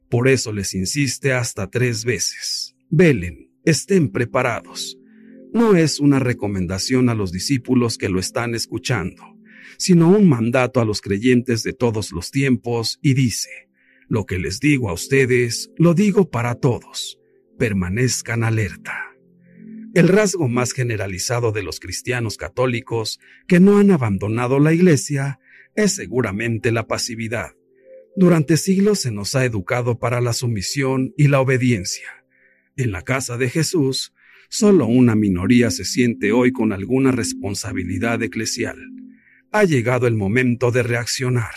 [0.08, 2.76] Por eso les insiste hasta tres veces.
[2.88, 4.96] Velen, estén preparados.
[5.52, 9.24] No es una recomendación a los discípulos que lo están escuchando,
[9.76, 13.50] sino un mandato a los creyentes de todos los tiempos y dice,
[14.06, 17.18] lo que les digo a ustedes, lo digo para todos,
[17.58, 19.16] permanezcan alerta.
[19.94, 25.40] El rasgo más generalizado de los cristianos católicos que no han abandonado la Iglesia
[25.74, 27.52] es seguramente la pasividad.
[28.16, 32.08] Durante siglos se nos ha educado para la sumisión y la obediencia.
[32.76, 34.14] En la casa de Jesús,
[34.48, 38.78] solo una minoría se siente hoy con alguna responsabilidad eclesial.
[39.50, 41.54] Ha llegado el momento de reaccionar.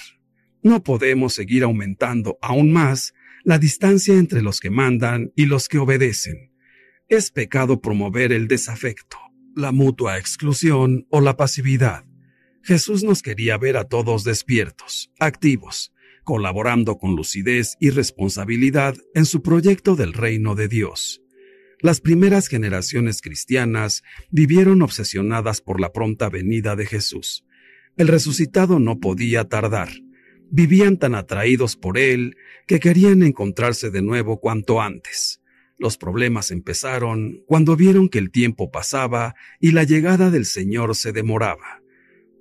[0.64, 3.14] No podemos seguir aumentando aún más
[3.44, 6.52] la distancia entre los que mandan y los que obedecen.
[7.08, 9.18] Es pecado promover el desafecto,
[9.56, 12.07] la mutua exclusión o la pasividad.
[12.68, 15.94] Jesús nos quería ver a todos despiertos, activos,
[16.26, 21.22] colaborando con lucidez y responsabilidad en su proyecto del reino de Dios.
[21.80, 27.46] Las primeras generaciones cristianas vivieron obsesionadas por la pronta venida de Jesús.
[27.96, 29.88] El resucitado no podía tardar.
[30.52, 32.36] Vivían tan atraídos por él
[32.68, 35.40] que querían encontrarse de nuevo cuanto antes.
[35.78, 41.14] Los problemas empezaron cuando vieron que el tiempo pasaba y la llegada del Señor se
[41.14, 41.82] demoraba.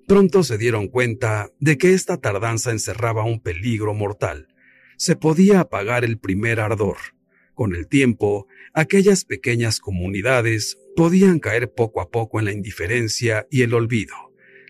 [0.07, 4.47] Pronto se dieron cuenta de que esta tardanza encerraba un peligro mortal.
[4.97, 6.97] Se podía apagar el primer ardor.
[7.55, 13.63] Con el tiempo, aquellas pequeñas comunidades podían caer poco a poco en la indiferencia y
[13.63, 14.15] el olvido.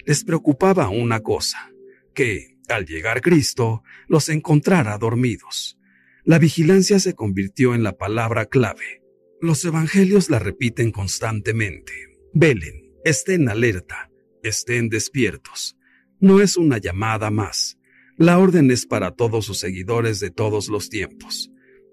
[0.06, 1.70] Les preocupaba una cosa,
[2.14, 5.78] que, al llegar Cristo, los encontrara dormidos.
[6.24, 9.02] La vigilancia se convirtió en la palabra clave.
[9.40, 11.92] Los evangelios la repiten constantemente.
[12.32, 14.10] Velen, estén alerta,
[14.42, 15.76] estén despiertos.
[16.20, 17.78] No es una llamada más.
[18.16, 21.50] La orden es para todos sus seguidores de todos los tiempos.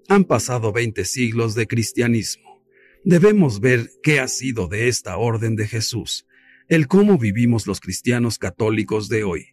[0.08, 2.62] Han pasado veinte siglos de cristianismo.
[3.04, 6.26] Debemos ver qué ha sido de esta orden de Jesús,
[6.68, 9.48] el cómo vivimos los cristianos católicos de hoy,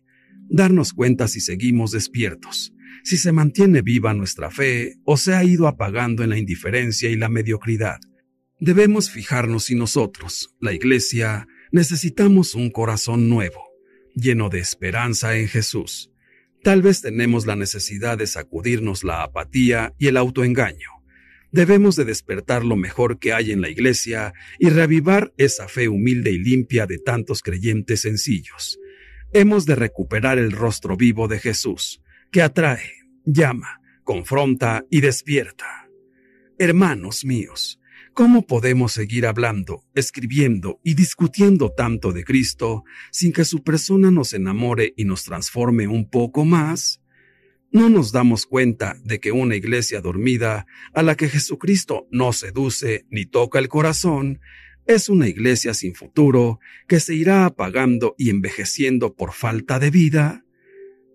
[0.49, 2.73] darnos cuenta si seguimos despiertos,
[3.03, 7.17] si se mantiene viva nuestra fe o se ha ido apagando en la indiferencia y
[7.17, 7.99] la mediocridad.
[8.59, 13.63] Debemos fijarnos si nosotros, la Iglesia, necesitamos un corazón nuevo,
[14.13, 16.11] lleno de esperanza en Jesús.
[16.63, 20.89] Tal vez tenemos la necesidad de sacudirnos la apatía y el autoengaño.
[21.51, 26.31] Debemos de despertar lo mejor que hay en la iglesia y reavivar esa fe humilde
[26.31, 28.79] y limpia de tantos creyentes sencillos.
[29.33, 32.01] Hemos de recuperar el rostro vivo de Jesús,
[32.31, 32.91] que atrae,
[33.25, 35.89] llama, confronta y despierta.
[36.57, 37.80] Hermanos míos,
[38.13, 44.33] ¿Cómo podemos seguir hablando, escribiendo y discutiendo tanto de Cristo sin que su persona nos
[44.33, 47.01] enamore y nos transforme un poco más?
[47.71, 53.05] ¿No nos damos cuenta de que una iglesia dormida, a la que Jesucristo no seduce
[53.09, 54.41] ni toca el corazón,
[54.87, 56.59] es una iglesia sin futuro
[56.89, 60.43] que se irá apagando y envejeciendo por falta de vida?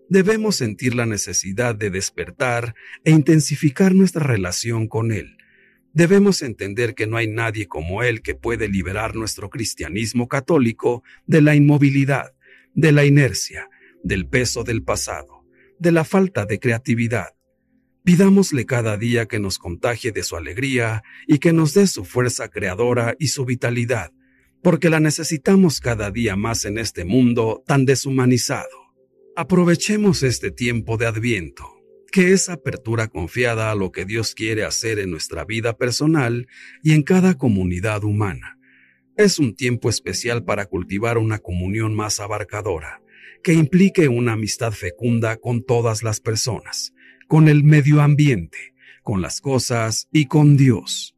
[0.09, 2.73] Debemos sentir la necesidad de despertar
[3.03, 5.36] e intensificar nuestra relación con Él
[5.93, 11.41] debemos entender que no hay nadie como Él que puede liberar nuestro cristianismo católico de
[11.41, 12.33] la inmovilidad,
[12.73, 13.69] de la inercia,
[14.03, 15.45] del peso del pasado,
[15.79, 17.29] de la falta de creatividad.
[18.03, 22.49] Pidámosle cada día que nos contagie de su alegría y que nos dé su fuerza
[22.49, 24.11] creadora y su vitalidad,
[24.63, 28.93] porque la necesitamos cada día más en este mundo tan deshumanizado.
[29.35, 31.76] Aprovechemos este tiempo de adviento
[32.17, 36.47] que es apertura confiada a lo que Dios quiere hacer en nuestra vida personal
[36.81, 38.57] y en cada comunidad humana.
[39.15, 43.03] Es un tiempo especial para cultivar una comunión más abarcadora,
[43.43, 46.91] que implique una amistad fecunda con todas las personas,
[47.27, 51.15] con el medio ambiente, con las cosas y con Dios.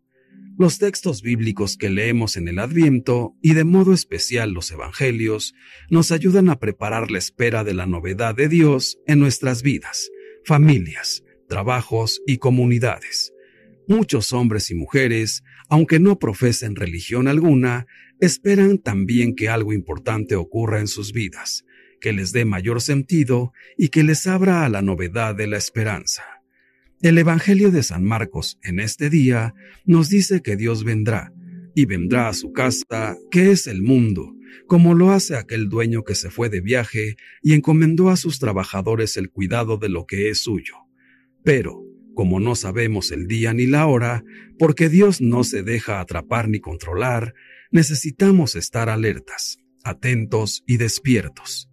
[0.58, 5.54] Los textos bíblicos que leemos en el Adviento, y de modo especial los Evangelios,
[5.90, 10.12] nos ayudan a preparar la espera de la novedad de Dios en nuestras vidas,
[10.50, 13.34] familias, trabajos y comunidades.
[13.88, 17.86] Muchos hombres y mujeres, aunque no profesen religión alguna,
[18.20, 21.66] esperan también que algo importante ocurra en sus vidas,
[22.02, 26.24] que les dé mayor sentido y que les abra a la novedad de la esperanza.
[27.00, 29.54] El Evangelio de San Marcos en este día
[29.86, 31.32] nos dice que Dios vendrá,
[31.76, 34.34] y vendrá a su casa, que es el mundo,
[34.68, 39.18] como lo hace aquel dueño que se fue de viaje y encomendó a sus trabajadores
[39.18, 40.76] el cuidado de lo que es suyo.
[41.44, 41.84] Pero,
[42.14, 44.24] como no sabemos el día ni la hora,
[44.58, 47.34] porque Dios no se deja atrapar ni controlar,
[47.72, 51.70] necesitamos estar alertas, atentos y despiertos.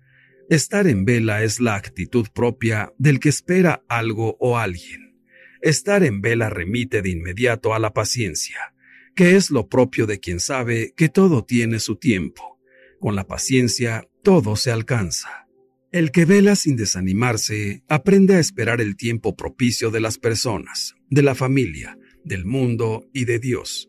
[0.48, 5.16] Estar en vela es la actitud propia del que espera algo o alguien.
[5.60, 8.72] Estar en vela remite de inmediato a la paciencia,
[9.16, 12.55] que es lo propio de quien sabe que todo tiene su tiempo.
[13.00, 15.46] Con la paciencia todo se alcanza.
[15.92, 21.22] El que vela sin desanimarse aprende a esperar el tiempo propicio de las personas, de
[21.22, 23.88] la familia, del mundo y de Dios.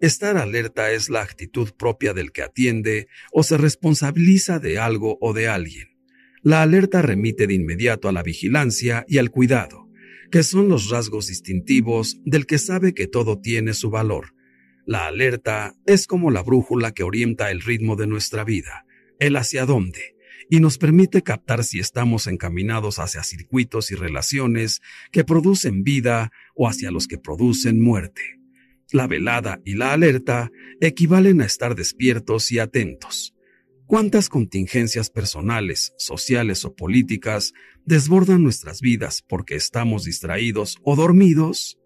[0.00, 5.32] Estar alerta es la actitud propia del que atiende o se responsabiliza de algo o
[5.32, 5.88] de alguien.
[6.42, 9.88] La alerta remite de inmediato a la vigilancia y al cuidado,
[10.30, 14.34] que son los rasgos distintivos del que sabe que todo tiene su valor.
[14.88, 18.86] La alerta es como la brújula que orienta el ritmo de nuestra vida,
[19.18, 20.16] el hacia dónde,
[20.48, 24.80] y nos permite captar si estamos encaminados hacia circuitos y relaciones
[25.12, 28.40] que producen vida o hacia los que producen muerte.
[28.90, 33.34] La velada y la alerta equivalen a estar despiertos y atentos.
[33.84, 37.52] ¿Cuántas contingencias personales, sociales o políticas
[37.84, 41.77] desbordan nuestras vidas porque estamos distraídos o dormidos?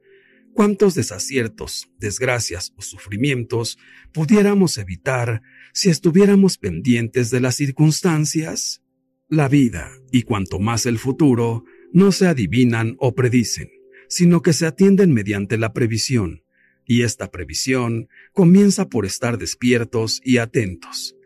[0.54, 3.78] ¿Cuántos desaciertos, desgracias o sufrimientos
[4.12, 5.42] pudiéramos evitar
[5.72, 8.82] si estuviéramos pendientes de las circunstancias?
[9.28, 13.70] La vida, y cuanto más el futuro, no se adivinan o predicen,
[14.08, 16.44] sino que se atienden mediante la previsión,
[16.84, 21.16] y esta previsión comienza por estar despiertos y atentos.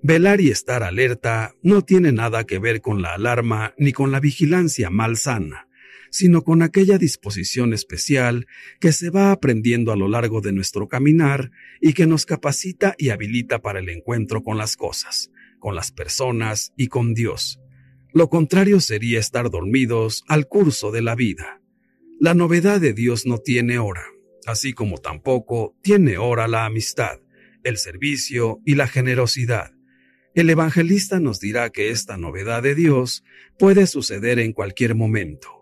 [0.00, 4.20] Velar y estar alerta no tiene nada que ver con la alarma ni con la
[4.20, 5.65] vigilancia malsana,
[6.10, 8.46] sino con aquella disposición especial
[8.80, 11.50] que se va aprendiendo a lo largo de nuestro caminar
[11.80, 16.72] y que nos capacita y habilita para el encuentro con las cosas, con las personas
[16.76, 17.60] y con Dios.
[18.12, 21.60] Lo contrario sería estar dormidos al curso de la vida.
[22.18, 24.04] La novedad de Dios no tiene hora,
[24.46, 27.20] así como tampoco tiene hora la amistad,
[27.62, 29.72] el servicio y la generosidad.
[30.34, 33.24] El evangelista nos dirá que esta novedad de Dios
[33.58, 35.55] puede suceder en cualquier momento,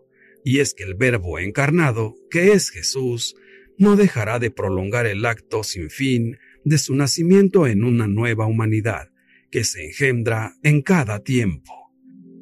[0.44, 3.34] y es que el Verbo encarnado, que es Jesús,
[3.78, 9.10] no dejará de prolongar el acto sin fin de su nacimiento en una nueva humanidad,
[9.50, 11.72] que se engendra en cada tiempo.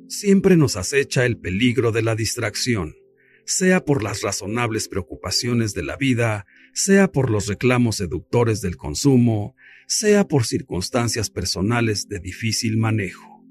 [0.08, 2.96] Siempre nos acecha el peligro de la distracción,
[3.44, 6.44] sea por las razonables preocupaciones de la vida,
[6.74, 9.54] sea por los reclamos seductores del consumo,
[9.86, 13.44] sea por circunstancias personales de difícil manejo.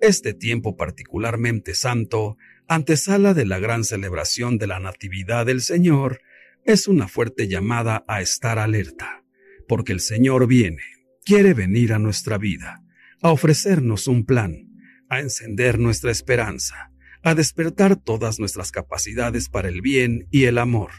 [0.00, 2.36] Este tiempo particularmente santo,
[2.68, 6.20] antesala de la gran celebración de la Natividad del Señor,
[6.64, 9.24] es una fuerte llamada a estar alerta,
[9.68, 10.82] porque el Señor viene,
[11.24, 12.82] quiere venir a nuestra vida,
[13.20, 14.68] a ofrecernos un plan,
[15.08, 16.90] a encender nuestra esperanza,
[17.22, 20.90] a despertar todas nuestras capacidades para el bien y el amor.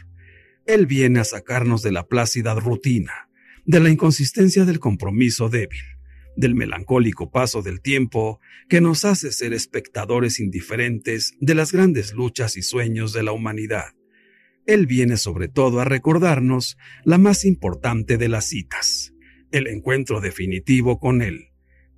[0.66, 3.28] Él viene a sacarnos de la plácida rutina,
[3.66, 5.82] de la inconsistencia del compromiso débil,
[6.36, 12.56] del melancólico paso del tiempo que nos hace ser espectadores indiferentes de las grandes luchas
[12.56, 13.94] y sueños de la humanidad.
[14.66, 19.12] Él viene sobre todo a recordarnos la más importante de las citas,
[19.52, 21.50] el encuentro definitivo con Él,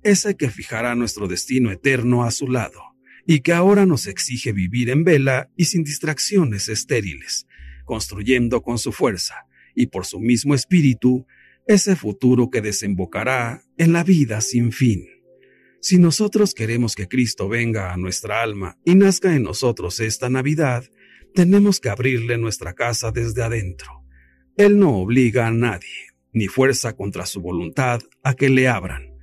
[0.03, 2.81] ese que fijará nuestro destino eterno a su lado
[3.25, 7.45] y que ahora nos exige vivir en vela y sin distracciones estériles,
[7.85, 11.25] construyendo con su fuerza y por su mismo espíritu
[11.67, 15.05] ese futuro que desembocará en la vida sin fin.
[15.81, 20.85] Si nosotros queremos que Cristo venga a nuestra alma y nazca en nosotros esta Navidad,
[21.33, 24.03] tenemos que abrirle nuestra casa desde adentro.
[24.55, 29.13] Él no obliga a nadie, ni fuerza contra su voluntad a que le abran.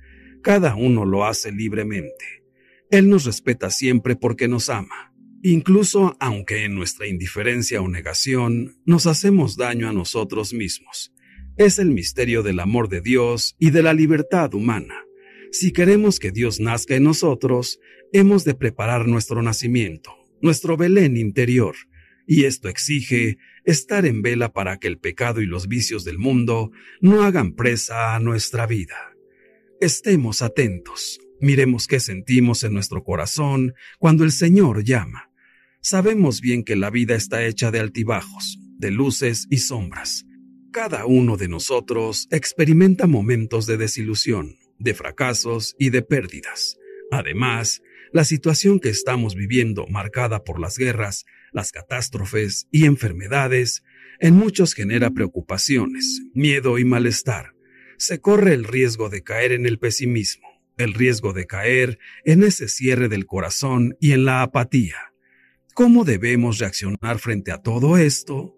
[0.41, 2.43] Cada uno lo hace libremente.
[2.89, 9.07] Él nos respeta siempre porque nos ama, incluso aunque en nuestra indiferencia o negación nos
[9.07, 11.14] hacemos daño a nosotros mismos.
[11.57, 15.05] Es el misterio del amor de Dios y de la libertad humana.
[15.51, 17.79] Si queremos que Dios nazca en nosotros,
[18.11, 21.75] hemos de preparar nuestro nacimiento, nuestro Belén interior,
[22.27, 26.71] y esto exige estar en vela para que el pecado y los vicios del mundo
[26.99, 29.15] no hagan presa a nuestra vida.
[29.79, 35.29] Estemos atentos, Miremos qué sentimos en nuestro corazón cuando el Señor llama.
[35.81, 40.25] Sabemos bien que la vida está hecha de altibajos, de luces y sombras.
[40.75, 46.77] Cada uno de nosotros experimenta momentos de desilusión, de fracasos y de pérdidas.
[47.11, 51.23] Además, la situación que estamos viviendo, marcada por las guerras,
[51.53, 53.85] las catástrofes y enfermedades,
[54.19, 57.53] en muchos genera preocupaciones, miedo y malestar.
[57.97, 60.45] Se corre el riesgo de caer en el pesimismo
[60.77, 65.13] el riesgo de caer en ese cierre del corazón y en la apatía.
[65.73, 68.57] ¿Cómo debemos reaccionar frente a todo esto?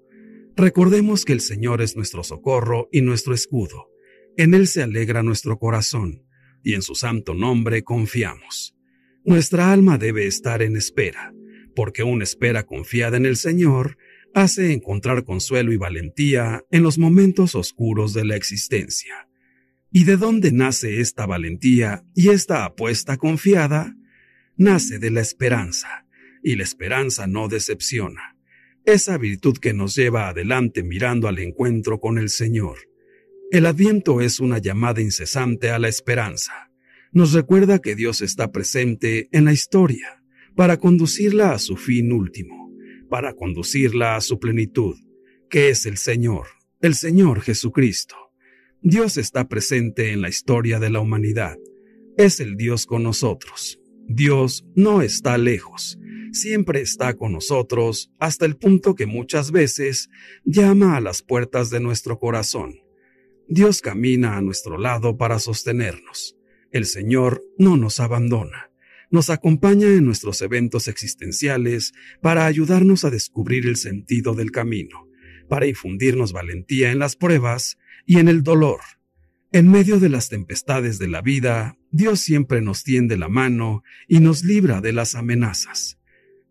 [0.60, 3.92] Recordemos que el Señor es nuestro socorro y nuestro escudo.
[4.38, 6.26] En Él se alegra nuestro corazón,
[6.64, 8.76] y en su santo nombre confiamos.
[9.24, 11.32] Nuestra alma debe estar en espera,
[11.76, 14.00] porque una espera confiada en el Señor
[14.34, 19.30] hace encontrar consuelo y valentía en los momentos oscuros de la existencia.
[19.92, 23.96] ¿Y de dónde nace esta valentía y esta apuesta confiada?
[24.56, 26.08] Nace de la esperanza,
[26.42, 28.37] y la esperanza no decepciona.
[28.88, 32.80] Esa virtud que nos lleva adelante mirando al encuentro con el Señor.
[33.52, 36.72] El adviento es una llamada incesante a la esperanza.
[37.12, 40.24] Nos recuerda que Dios está presente en la historia
[40.56, 42.58] para conducirla a su fin último
[43.10, 44.96] para conducirla a su plenitud,
[45.50, 46.48] que es el Señor,
[46.82, 48.16] el Señor Jesucristo.
[48.82, 51.58] Dios está presente en la historia de la humanidad.
[52.18, 53.80] Es el Dios con nosotros.
[54.08, 55.98] Dios no está lejos,
[56.32, 60.10] siempre está con nosotros hasta el punto que muchas veces
[60.46, 62.82] llama a las puertas de nuestro corazón.
[63.48, 66.36] Dios camina a nuestro lado para sostenernos.
[66.72, 68.68] El Señor no nos abandona
[69.10, 75.08] nos acompaña en nuestros eventos existenciales para ayudarnos a descubrir el sentido del camino,
[75.48, 78.82] para infundirnos valentía en las pruebas y en el dolor.
[79.54, 84.20] En medio de las tempestades de la vida, Dios siempre nos tiende la mano y
[84.20, 85.97] nos libra de las amenazas.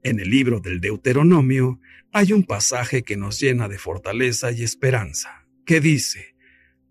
[0.07, 1.81] En el libro del Deuteronomio
[2.13, 6.37] hay un pasaje que nos llena de fortaleza y esperanza, que dice,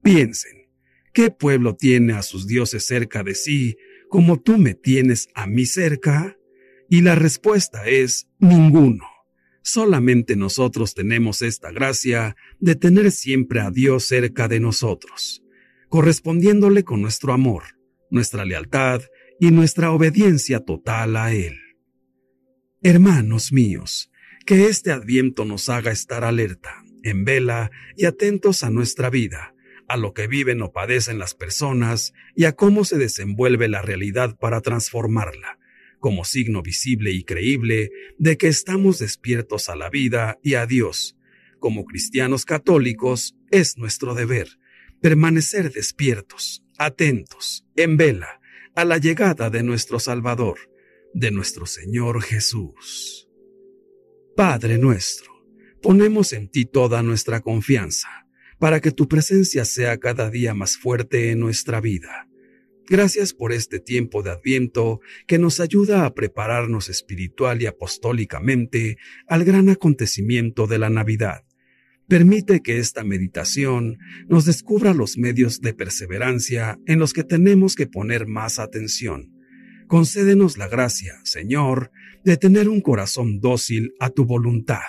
[0.04, 0.68] piensen,
[1.14, 3.78] ¿qué pueblo tiene a sus dioses cerca de sí
[4.10, 6.36] como tú me tienes a mí cerca?
[6.90, 9.06] Y la respuesta es ninguno.
[9.62, 15.42] Solamente nosotros tenemos esta gracia de tener siempre a Dios cerca de nosotros,
[15.88, 17.64] correspondiéndole con nuestro amor,
[18.12, 19.04] nuestra lealtad
[19.40, 21.65] y nuestra obediencia total a Él.
[22.88, 24.12] Hermanos míos,
[24.46, 29.56] que este adviento nos haga estar alerta, en vela y atentos a nuestra vida,
[29.88, 34.38] a lo que viven o padecen las personas y a cómo se desenvuelve la realidad
[34.38, 35.58] para transformarla,
[36.00, 41.18] como signo visible y creíble de que estamos despiertos a la vida y a Dios.
[41.58, 44.60] Como cristianos católicos es nuestro deber
[45.02, 48.42] permanecer despiertos, atentos, en vela,
[48.76, 50.75] a la llegada de nuestro Salvador,
[51.16, 53.30] de nuestro Señor Jesús.
[54.36, 55.32] Padre nuestro,
[55.82, 58.10] ponemos en ti toda nuestra confianza
[58.60, 62.28] para que tu presencia sea cada día más fuerte en nuestra vida.
[62.88, 68.98] Gracias por este tiempo de adviento que nos ayuda a prepararnos espiritual y apostólicamente
[69.28, 71.46] al gran acontecimiento de la Navidad.
[72.10, 73.98] Permite que esta meditación
[74.28, 79.35] nos descubra los medios de perseverancia en los que tenemos que poner más atención.
[79.88, 81.92] Concédenos la gracia, Señor,
[82.24, 84.82] de tener un corazón dócil a tu voluntad.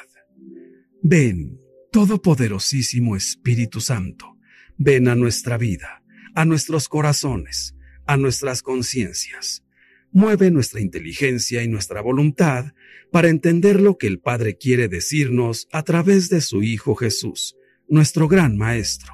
[1.02, 1.60] Ven,
[1.92, 4.36] Todopoderosísimo Espíritu Santo,
[4.76, 6.02] ven a nuestra vida,
[6.34, 7.74] a nuestros corazones,
[8.06, 9.64] a nuestras conciencias.
[10.12, 12.72] Mueve nuestra inteligencia y nuestra voluntad
[13.10, 17.56] para entender lo que el Padre quiere decirnos a través de su Hijo Jesús,
[17.88, 19.12] nuestro gran Maestro.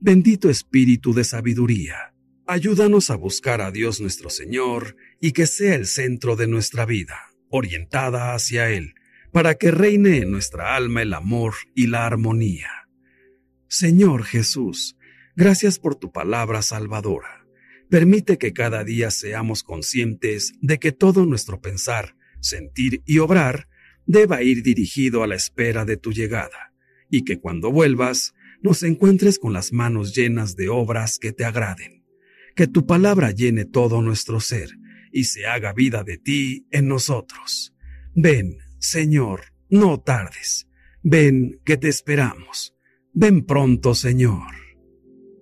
[0.00, 2.14] Bendito Espíritu de Sabiduría,
[2.48, 7.20] ayúdanos a buscar a Dios nuestro Señor y que sea el centro de nuestra vida,
[7.50, 8.94] orientada hacia Él
[9.32, 12.70] para que reine en nuestra alma el amor y la armonía.
[13.68, 14.96] Señor Jesús,
[15.36, 17.46] gracias por tu palabra salvadora.
[17.90, 23.68] Permite que cada día seamos conscientes de que todo nuestro pensar, sentir y obrar
[24.06, 26.72] deba ir dirigido a la espera de tu llegada,
[27.10, 31.97] y que cuando vuelvas nos encuentres con las manos llenas de obras que te agraden.
[32.58, 34.70] Que tu palabra llene todo nuestro ser
[35.12, 37.72] y se haga vida de ti en nosotros.
[38.16, 40.66] Ven, Señor, no tardes.
[41.04, 42.74] Ven, que te esperamos.
[43.12, 44.56] Ven pronto, Señor.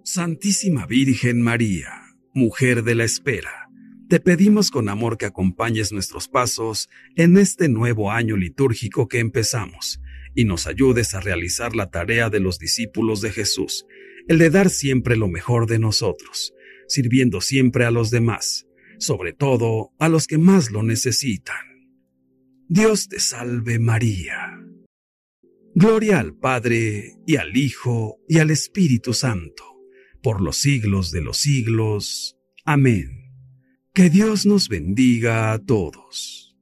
[0.05, 1.91] Santísima Virgen María,
[2.35, 3.71] mujer de la espera,
[4.11, 10.03] te pedimos con amor que acompañes nuestros pasos en este nuevo año litúrgico que empezamos
[10.35, 13.87] y nos ayudes a realizar la tarea de los discípulos de Jesús,
[14.29, 16.53] el de dar siempre lo mejor de nosotros,
[16.89, 18.66] sirviendo siempre a los demás,
[18.99, 21.91] sobre todo a los que más lo necesitan.
[22.68, 24.59] Dios te salve María.
[25.74, 29.64] Gloria al Padre y al Hijo y al Espíritu Santo,
[30.22, 32.37] por los siglos de los siglos.
[32.64, 33.26] Amén.
[33.93, 36.57] Que Dios nos bendiga a todos.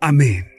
[0.00, 0.51] Amén.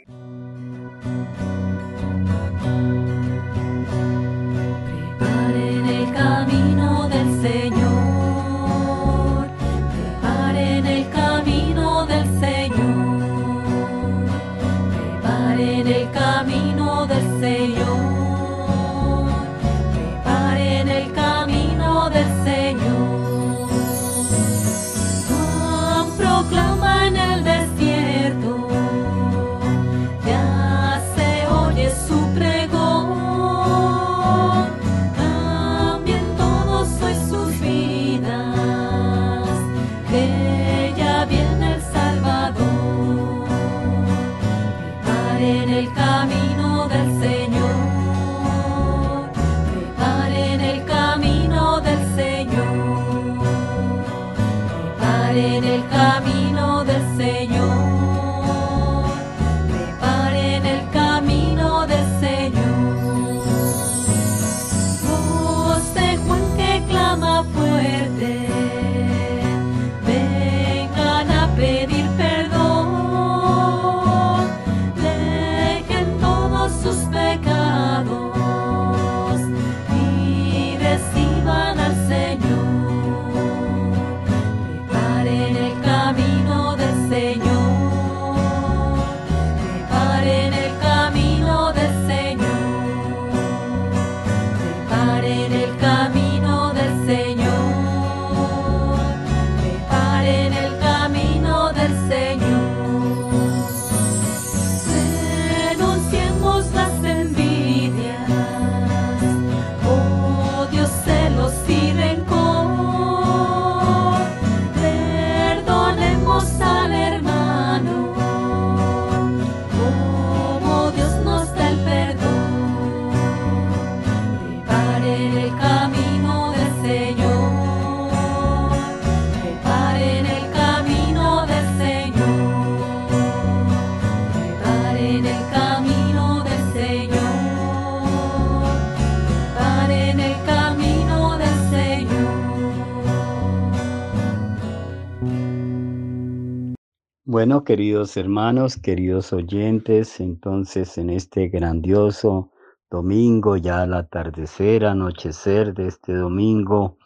[147.34, 152.52] Bueno, queridos hermanos, queridos oyentes, entonces en este grandioso
[152.92, 157.00] domingo, ya al atardecer, anochecer de este domingo,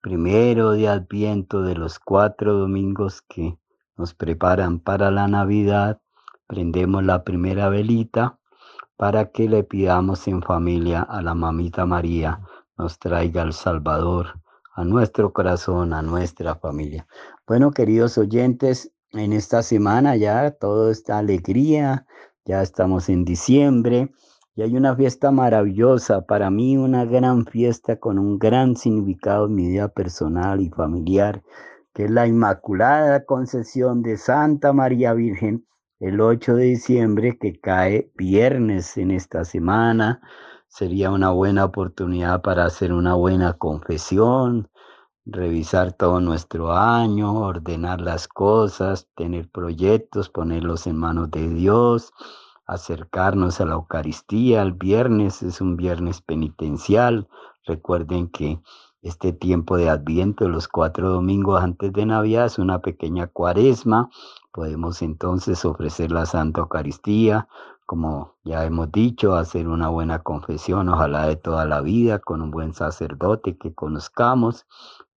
[0.00, 3.58] primero de Adviento de los cuatro domingos que
[3.98, 6.00] nos preparan para la Navidad,
[6.46, 8.38] prendemos la primera velita
[8.96, 12.40] para que le pidamos en familia a la mamita María
[12.78, 14.40] nos traiga al Salvador
[14.72, 17.06] a nuestro corazón, a nuestra familia.
[17.46, 22.06] Bueno, queridos oyentes, en esta semana ya todo esta alegría,
[22.44, 24.10] ya estamos en diciembre
[24.54, 29.54] y hay una fiesta maravillosa, para mí una gran fiesta con un gran significado en
[29.54, 31.42] mi vida personal y familiar,
[31.94, 35.64] que es la Inmaculada Concepción de Santa María Virgen,
[36.00, 40.20] el 8 de diciembre que cae viernes en esta semana.
[40.66, 44.68] Sería una buena oportunidad para hacer una buena confesión,
[45.30, 52.12] revisar todo nuestro año, ordenar las cosas, tener proyectos, ponerlos en manos de Dios,
[52.66, 54.62] acercarnos a la Eucaristía.
[54.62, 57.28] El viernes es un viernes penitencial.
[57.64, 58.60] Recuerden que
[59.02, 64.08] este tiempo de Adviento, los cuatro domingos antes de Navidad, es una pequeña cuaresma.
[64.50, 67.48] Podemos entonces ofrecer la Santa Eucaristía,
[67.84, 72.50] como ya hemos dicho, hacer una buena confesión, ojalá de toda la vida, con un
[72.50, 74.66] buen sacerdote que conozcamos,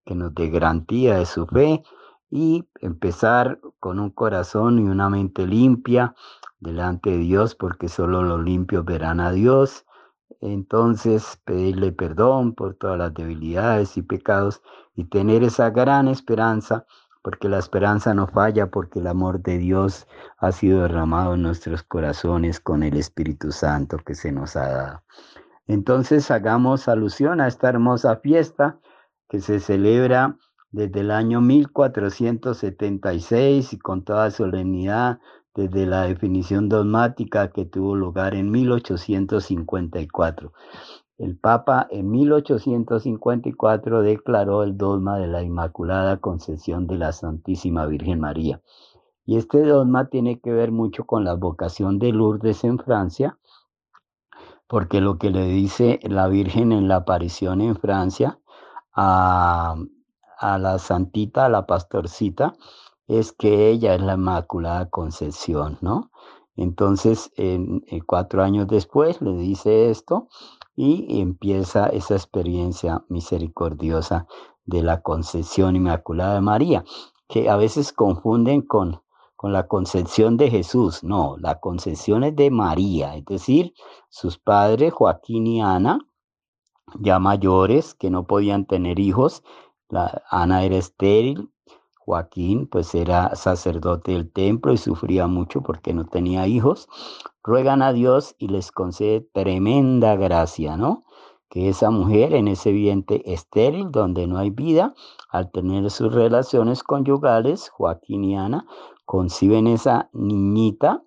[0.04, 1.82] que nos dé garantía de su fe
[2.30, 6.14] y empezar con un corazón y una mente limpia
[6.60, 9.84] delante de Dios, porque solo los limpios verán a Dios.
[10.40, 14.62] Entonces, pedirle perdón por todas las debilidades y pecados
[14.94, 16.86] y tener esa gran esperanza,
[17.22, 20.06] porque la esperanza no falla, porque el amor de Dios
[20.38, 25.02] ha sido derramado en nuestros corazones con el Espíritu Santo que se nos ha dado.
[25.66, 28.78] Entonces, hagamos alusión a esta hermosa fiesta
[29.32, 30.36] que se celebra
[30.72, 35.20] desde el año 1476 y con toda solemnidad
[35.54, 40.52] desde la definición dogmática que tuvo lugar en 1854.
[41.16, 48.20] El Papa en 1854 declaró el dogma de la Inmaculada Concepción de la Santísima Virgen
[48.20, 48.60] María.
[49.24, 53.38] Y este dogma tiene que ver mucho con la vocación de Lourdes en Francia,
[54.66, 58.38] porque lo que le dice la Virgen en la aparición en Francia
[58.94, 59.76] a,
[60.40, 62.54] la santita, a la pastorcita,
[63.06, 66.10] es que ella es la Inmaculada Concepción, ¿no?
[66.56, 70.28] Entonces, en, cuatro años después le dice esto
[70.76, 74.26] y empieza esa experiencia misericordiosa
[74.64, 76.84] de la Concepción Inmaculada de María,
[77.28, 79.00] que a veces confunden con,
[79.36, 81.02] con la concepción de Jesús.
[81.02, 83.74] No, la concepción es de María, es decir,
[84.08, 85.98] sus padres Joaquín y Ana,
[87.00, 89.42] ya mayores que no podían tener hijos.
[89.88, 91.50] La, Ana era estéril,
[92.04, 96.88] Joaquín pues era sacerdote del templo y sufría mucho porque no tenía hijos.
[97.44, 101.04] Ruegan a Dios y les concede tremenda gracia, ¿no?
[101.48, 104.94] Que esa mujer en ese vientre estéril donde no hay vida,
[105.28, 108.66] al tener sus relaciones conyugales, Joaquín y Ana
[109.04, 111.02] conciben esa niñita,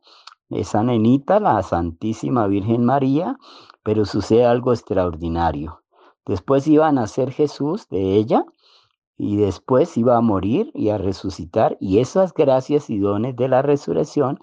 [0.49, 3.37] esa nenita, la Santísima Virgen María,
[3.85, 5.83] pero sucede algo extraordinario.
[6.25, 8.43] Después iba a nacer Jesús de ella
[9.15, 13.61] y después iba a morir y a resucitar y esas gracias y dones de la
[13.61, 14.39] resurrección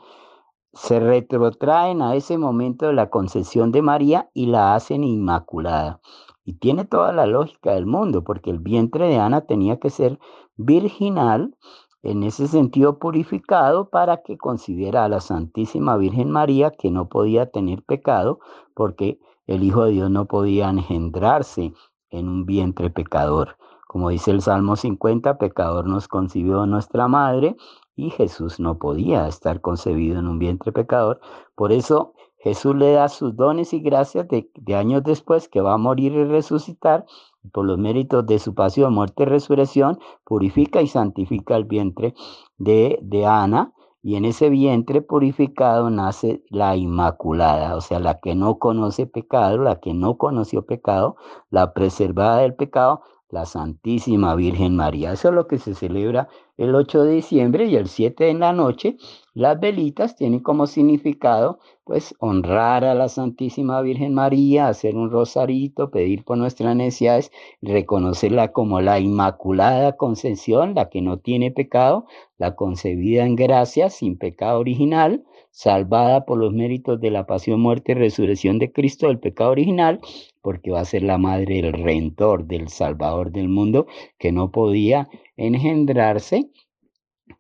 [0.75, 6.01] se retrotraen a ese momento de la concepción de María y la hacen inmaculada.
[6.45, 10.21] Y tiene toda la lógica del mundo, porque el vientre de Ana tenía que ser
[10.57, 11.57] virginal,
[12.05, 17.51] en ese sentido purificado, para que considera a la Santísima Virgen María que no podía
[17.51, 18.41] tener pecado,
[18.75, 21.73] porque el Hijo de Dios no podía engendrarse
[22.11, 23.57] en un vientre pecador.
[23.89, 27.57] Como dice el Salmo 50, pecador nos concibió nuestra madre
[27.95, 31.21] y Jesús no podía estar concebido en un vientre pecador.
[31.55, 35.79] Por eso Jesús le da sus dones y gracias de, años después que va a
[35.79, 37.05] morir y resucitar.
[37.53, 42.15] por los méritos de su pasión, muerte y resurrección, purifica y santifica el vientre
[42.57, 43.73] de, de Ana
[44.03, 49.59] y en ese vientre purificado nace la Inmaculada, o sea, la que no conoce pecado,
[49.59, 51.17] la que no conoció pecado,
[51.51, 53.03] la preservada del pecado,
[53.33, 55.13] la Santísima Virgen María.
[55.13, 56.29] Eso es lo que se celebra
[56.59, 58.97] el 8 de diciembre y el 7 en la noche.
[59.33, 65.91] Las velitas tienen como significado, pues, honrar a la Santísima Virgen María, hacer un rosarito,
[65.91, 72.05] pedir por nuestras necesidades, reconocerla como la Inmaculada Concepción, la que no tiene pecado,
[72.37, 77.93] la concebida en gracia, sin pecado original, salvada por los méritos de la pasión, muerte
[77.93, 80.01] y resurrección de Cristo del pecado original,
[80.43, 83.87] porque va a ser la madre del Redentor, del Salvador del mundo,
[84.19, 86.51] que no podía engendrarse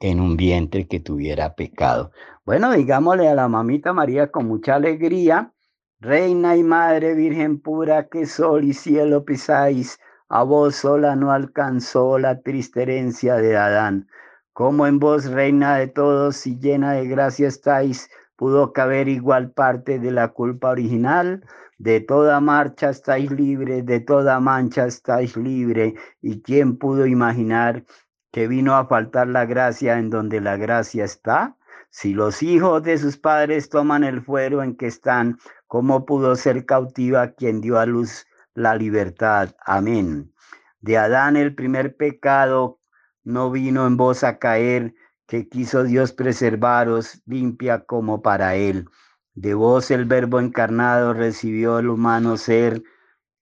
[0.01, 2.13] en un vientre que tuviera pecado.
[2.45, 5.53] Bueno, digámosle a la mamita María con mucha alegría,
[6.01, 12.19] Reina y Madre Virgen pura, que sol y cielo pisáis, a vos sola no alcanzó
[12.19, 14.09] la triste herencia de Adán.
[14.53, 19.99] Como en vos, Reina de todos y llena de gracia estáis, pudo caber igual parte
[19.99, 21.45] de la culpa original.
[21.83, 25.97] De toda marcha estáis libre, de toda mancha estáis libre.
[26.21, 27.85] ¿Y quién pudo imaginar
[28.31, 31.57] que vino a faltar la gracia en donde la gracia está?
[31.91, 36.67] Si los hijos de sus padres toman el fuero en que están, ¿cómo pudo ser
[36.67, 39.53] cautiva quien dio a luz la libertad?
[39.67, 40.33] Amén.
[40.81, 42.79] De Adán el primer pecado
[43.25, 44.95] no vino en vos a caer,
[45.27, 48.87] que quiso Dios preservaros limpia como para él.
[49.35, 52.83] De vos el verbo encarnado recibió el humano ser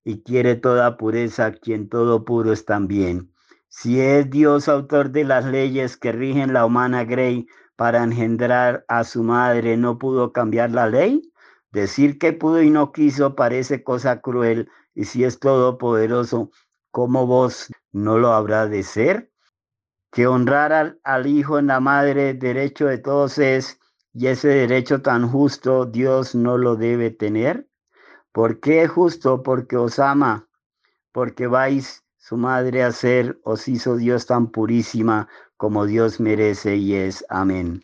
[0.05, 3.33] y quiere toda pureza, quien todo puro es también.
[3.69, 7.47] Si es Dios autor de las leyes que rigen la humana grey,
[7.81, 11.33] para engendrar a su madre no pudo cambiar la ley?
[11.73, 16.51] Decir que pudo y no quiso parece cosa cruel, y si es todopoderoso,
[16.91, 19.33] ¿cómo vos no lo habrá de ser?
[20.13, 23.80] Que honrar al, al hijo en la madre derecho de todos es,
[24.13, 27.69] y ese derecho tan justo Dios no lo debe tener.
[28.33, 29.43] ¿Por qué justo?
[29.43, 30.49] Porque os ama,
[31.13, 36.95] porque vais su madre a ser, os hizo Dios tan purísima como Dios merece y
[36.95, 37.25] es.
[37.29, 37.83] Amén.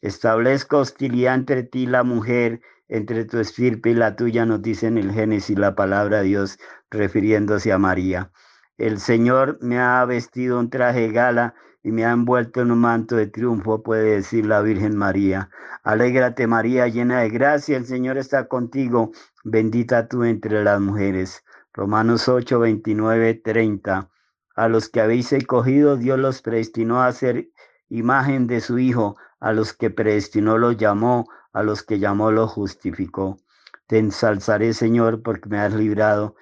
[0.00, 4.98] Establezco hostilidad entre ti la mujer, entre tu estirpe y la tuya, nos dice en
[4.98, 6.58] el Génesis la palabra Dios
[6.90, 8.30] refiriéndose a María.
[8.76, 13.16] El Señor me ha vestido un traje gala y me ha envuelto en un manto
[13.16, 15.50] de triunfo, puede decir la Virgen María.
[15.82, 19.12] Alégrate María, llena de gracia, el Señor está contigo,
[19.44, 21.44] bendita tú entre las mujeres.
[21.72, 24.10] Romanos 8, 29, 30.
[24.56, 27.48] A los que habéis escogido, Dios los predestinó a ser
[27.88, 29.16] imagen de su Hijo.
[29.38, 33.38] A los que predestinó los llamó, a los que llamó los justificó.
[33.86, 36.34] Te ensalzaré, Señor, porque me has librado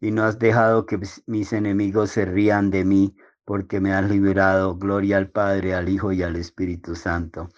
[0.00, 3.14] y no has dejado que mis enemigos se rían de mí,
[3.50, 4.76] porque me has librado.
[4.76, 7.50] Gloria al Padre, al Hijo y al Espíritu Santo.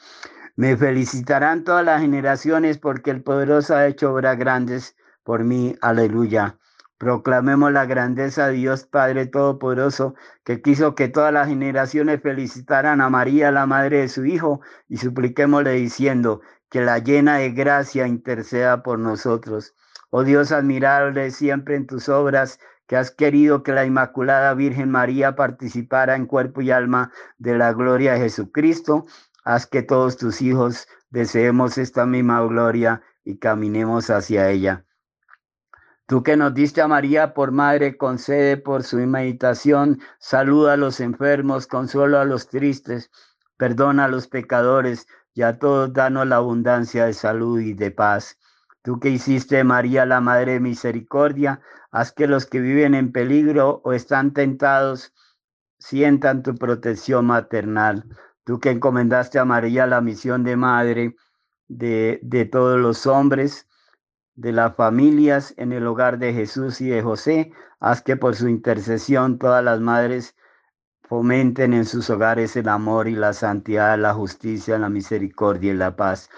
[0.57, 5.77] Me felicitarán todas las generaciones, porque el poderoso ha hecho obras grandes por mí.
[5.83, 6.57] Aleluya.
[6.97, 10.15] Proclamemos la grandeza de Dios Padre Todopoderoso,
[10.45, 14.97] que quiso que todas las generaciones felicitaran a María, la madre de su Hijo, y
[14.97, 16.41] supliquémosle diciendo
[16.71, 19.75] que la llena de gracia interceda por nosotros.
[20.09, 22.59] Oh Dios admirable siempre en tus obras,
[22.93, 27.73] que has querido que la Inmaculada Virgen María participara en cuerpo y alma de la
[27.73, 29.07] gloria de Jesucristo,
[29.45, 34.85] haz que todos tus hijos deseemos esta misma gloria y caminemos hacia ella.
[36.05, 41.01] Tú que nos diste a María por madre, concede por su meditación, saluda a los
[41.01, 43.11] enfermos, consuelo a los tristes,
[43.57, 48.37] perdona a los pecadores y a todos danos la abundancia de salud y de paz.
[48.83, 51.63] Tú que hiciste María la Madre de Misericordia,
[51.93, 55.13] haz que los que viven en peligro o están tentados
[55.79, 58.05] sientan tu protección maternal.
[58.45, 61.17] Tú que encomendaste a María la misión de madre
[61.69, 63.69] de, de todos los hombres,
[64.35, 68.49] de las familias en el hogar de Jesús y de José, haz que por su
[68.49, 70.35] intercesión todas las madres
[71.03, 75.95] fomenten en sus hogares el amor y la santidad, la justicia, la misericordia y la
[75.95, 76.31] paz.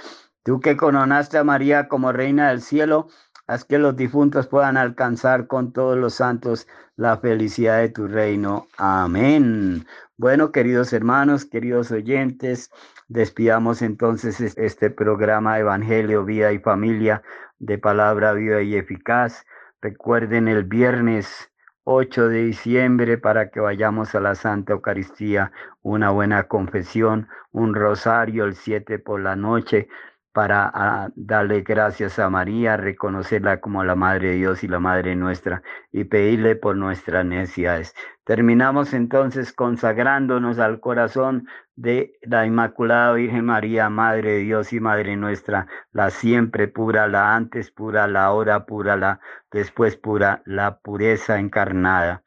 [0.43, 3.09] Tú que coronaste a María como reina del cielo,
[3.47, 6.67] haz que los difuntos puedan alcanzar con todos los santos
[6.97, 8.67] la felicidad de tu reino.
[8.79, 9.87] Amén.
[10.17, 12.71] Bueno, queridos hermanos, queridos oyentes,
[13.09, 17.23] despidamos entonces este programa Evangelio, Vida y Familia
[17.59, 19.45] de palabra viva y eficaz.
[19.83, 21.51] Recuerden el viernes
[21.85, 28.45] 8 de diciembre para que vayamos a la Santa Eucaristía, una buena confesión, un rosario
[28.45, 29.89] el 7 por la noche
[30.35, 35.15] para ah, darle gracias a María, reconocerla como la Madre de Dios y la Madre
[35.15, 35.63] nuestra
[35.93, 37.95] y pedirle por nuestras necesidades.
[38.25, 45.17] Terminamos entonces consagrándonos al corazón de la Inmaculada Virgen María, Madre de Dios y Madre
[45.17, 49.21] nuestra, la siempre pura, la antes pura, la ahora pura, la
[49.53, 52.24] después pura, la pureza encarnada.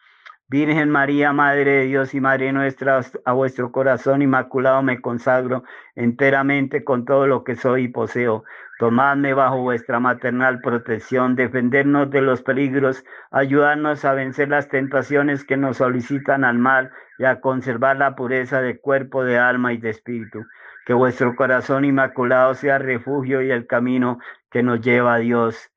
[0.50, 6.86] Virgen María, Madre de Dios y Madre nuestra, a vuestro corazón inmaculado me consagro enteramente
[6.86, 8.45] con todo lo que soy y poseo.
[8.80, 15.58] Tomadme bajo vuestra maternal protección, defendernos de los peligros, ayudarnos a vencer las tentaciones que
[15.58, 19.89] nos solicitan al mal y a conservar la pureza de cuerpo, de alma y de
[19.89, 20.45] espíritu.
[20.86, 24.20] Que vuestro corazón inmaculado sea refugio y el camino
[24.50, 25.72] que nos lleva a Dios.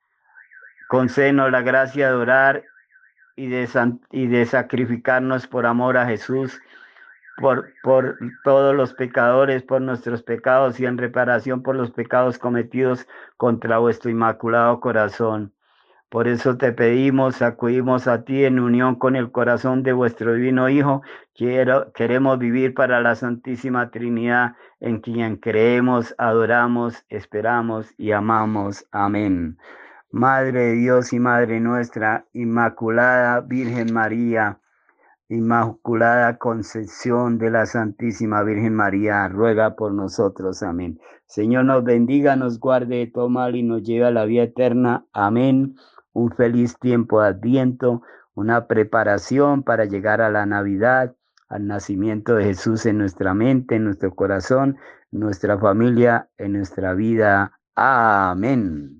[0.89, 2.70] Concédenos la gracia de orar
[3.41, 3.66] y de,
[4.11, 6.61] y de sacrificarnos por amor a Jesús,
[7.38, 13.09] por, por todos los pecadores, por nuestros pecados y en reparación por los pecados cometidos
[13.38, 15.55] contra vuestro inmaculado corazón.
[16.11, 20.68] Por eso te pedimos, acudimos a ti en unión con el corazón de vuestro divino
[20.68, 21.01] Hijo.
[21.34, 28.86] Quiero, queremos vivir para la Santísima Trinidad, en quien creemos, adoramos, esperamos y amamos.
[28.93, 29.57] Amén.
[30.13, 34.59] Madre de Dios y Madre nuestra, Inmaculada Virgen María,
[35.29, 40.65] Inmaculada Concepción de la Santísima Virgen María, ruega por nosotros.
[40.65, 40.99] Amén.
[41.27, 45.07] Señor nos bendiga, nos guarde de todo mal y nos lleve a la vida eterna.
[45.13, 45.77] Amén.
[46.13, 48.03] Un feliz tiempo de adviento,
[48.35, 51.15] una preparación para llegar a la Navidad,
[51.49, 54.77] al nacimiento de Jesús en nuestra mente, en nuestro corazón,
[55.13, 57.61] en nuestra familia, en nuestra vida.
[57.77, 58.99] Amén.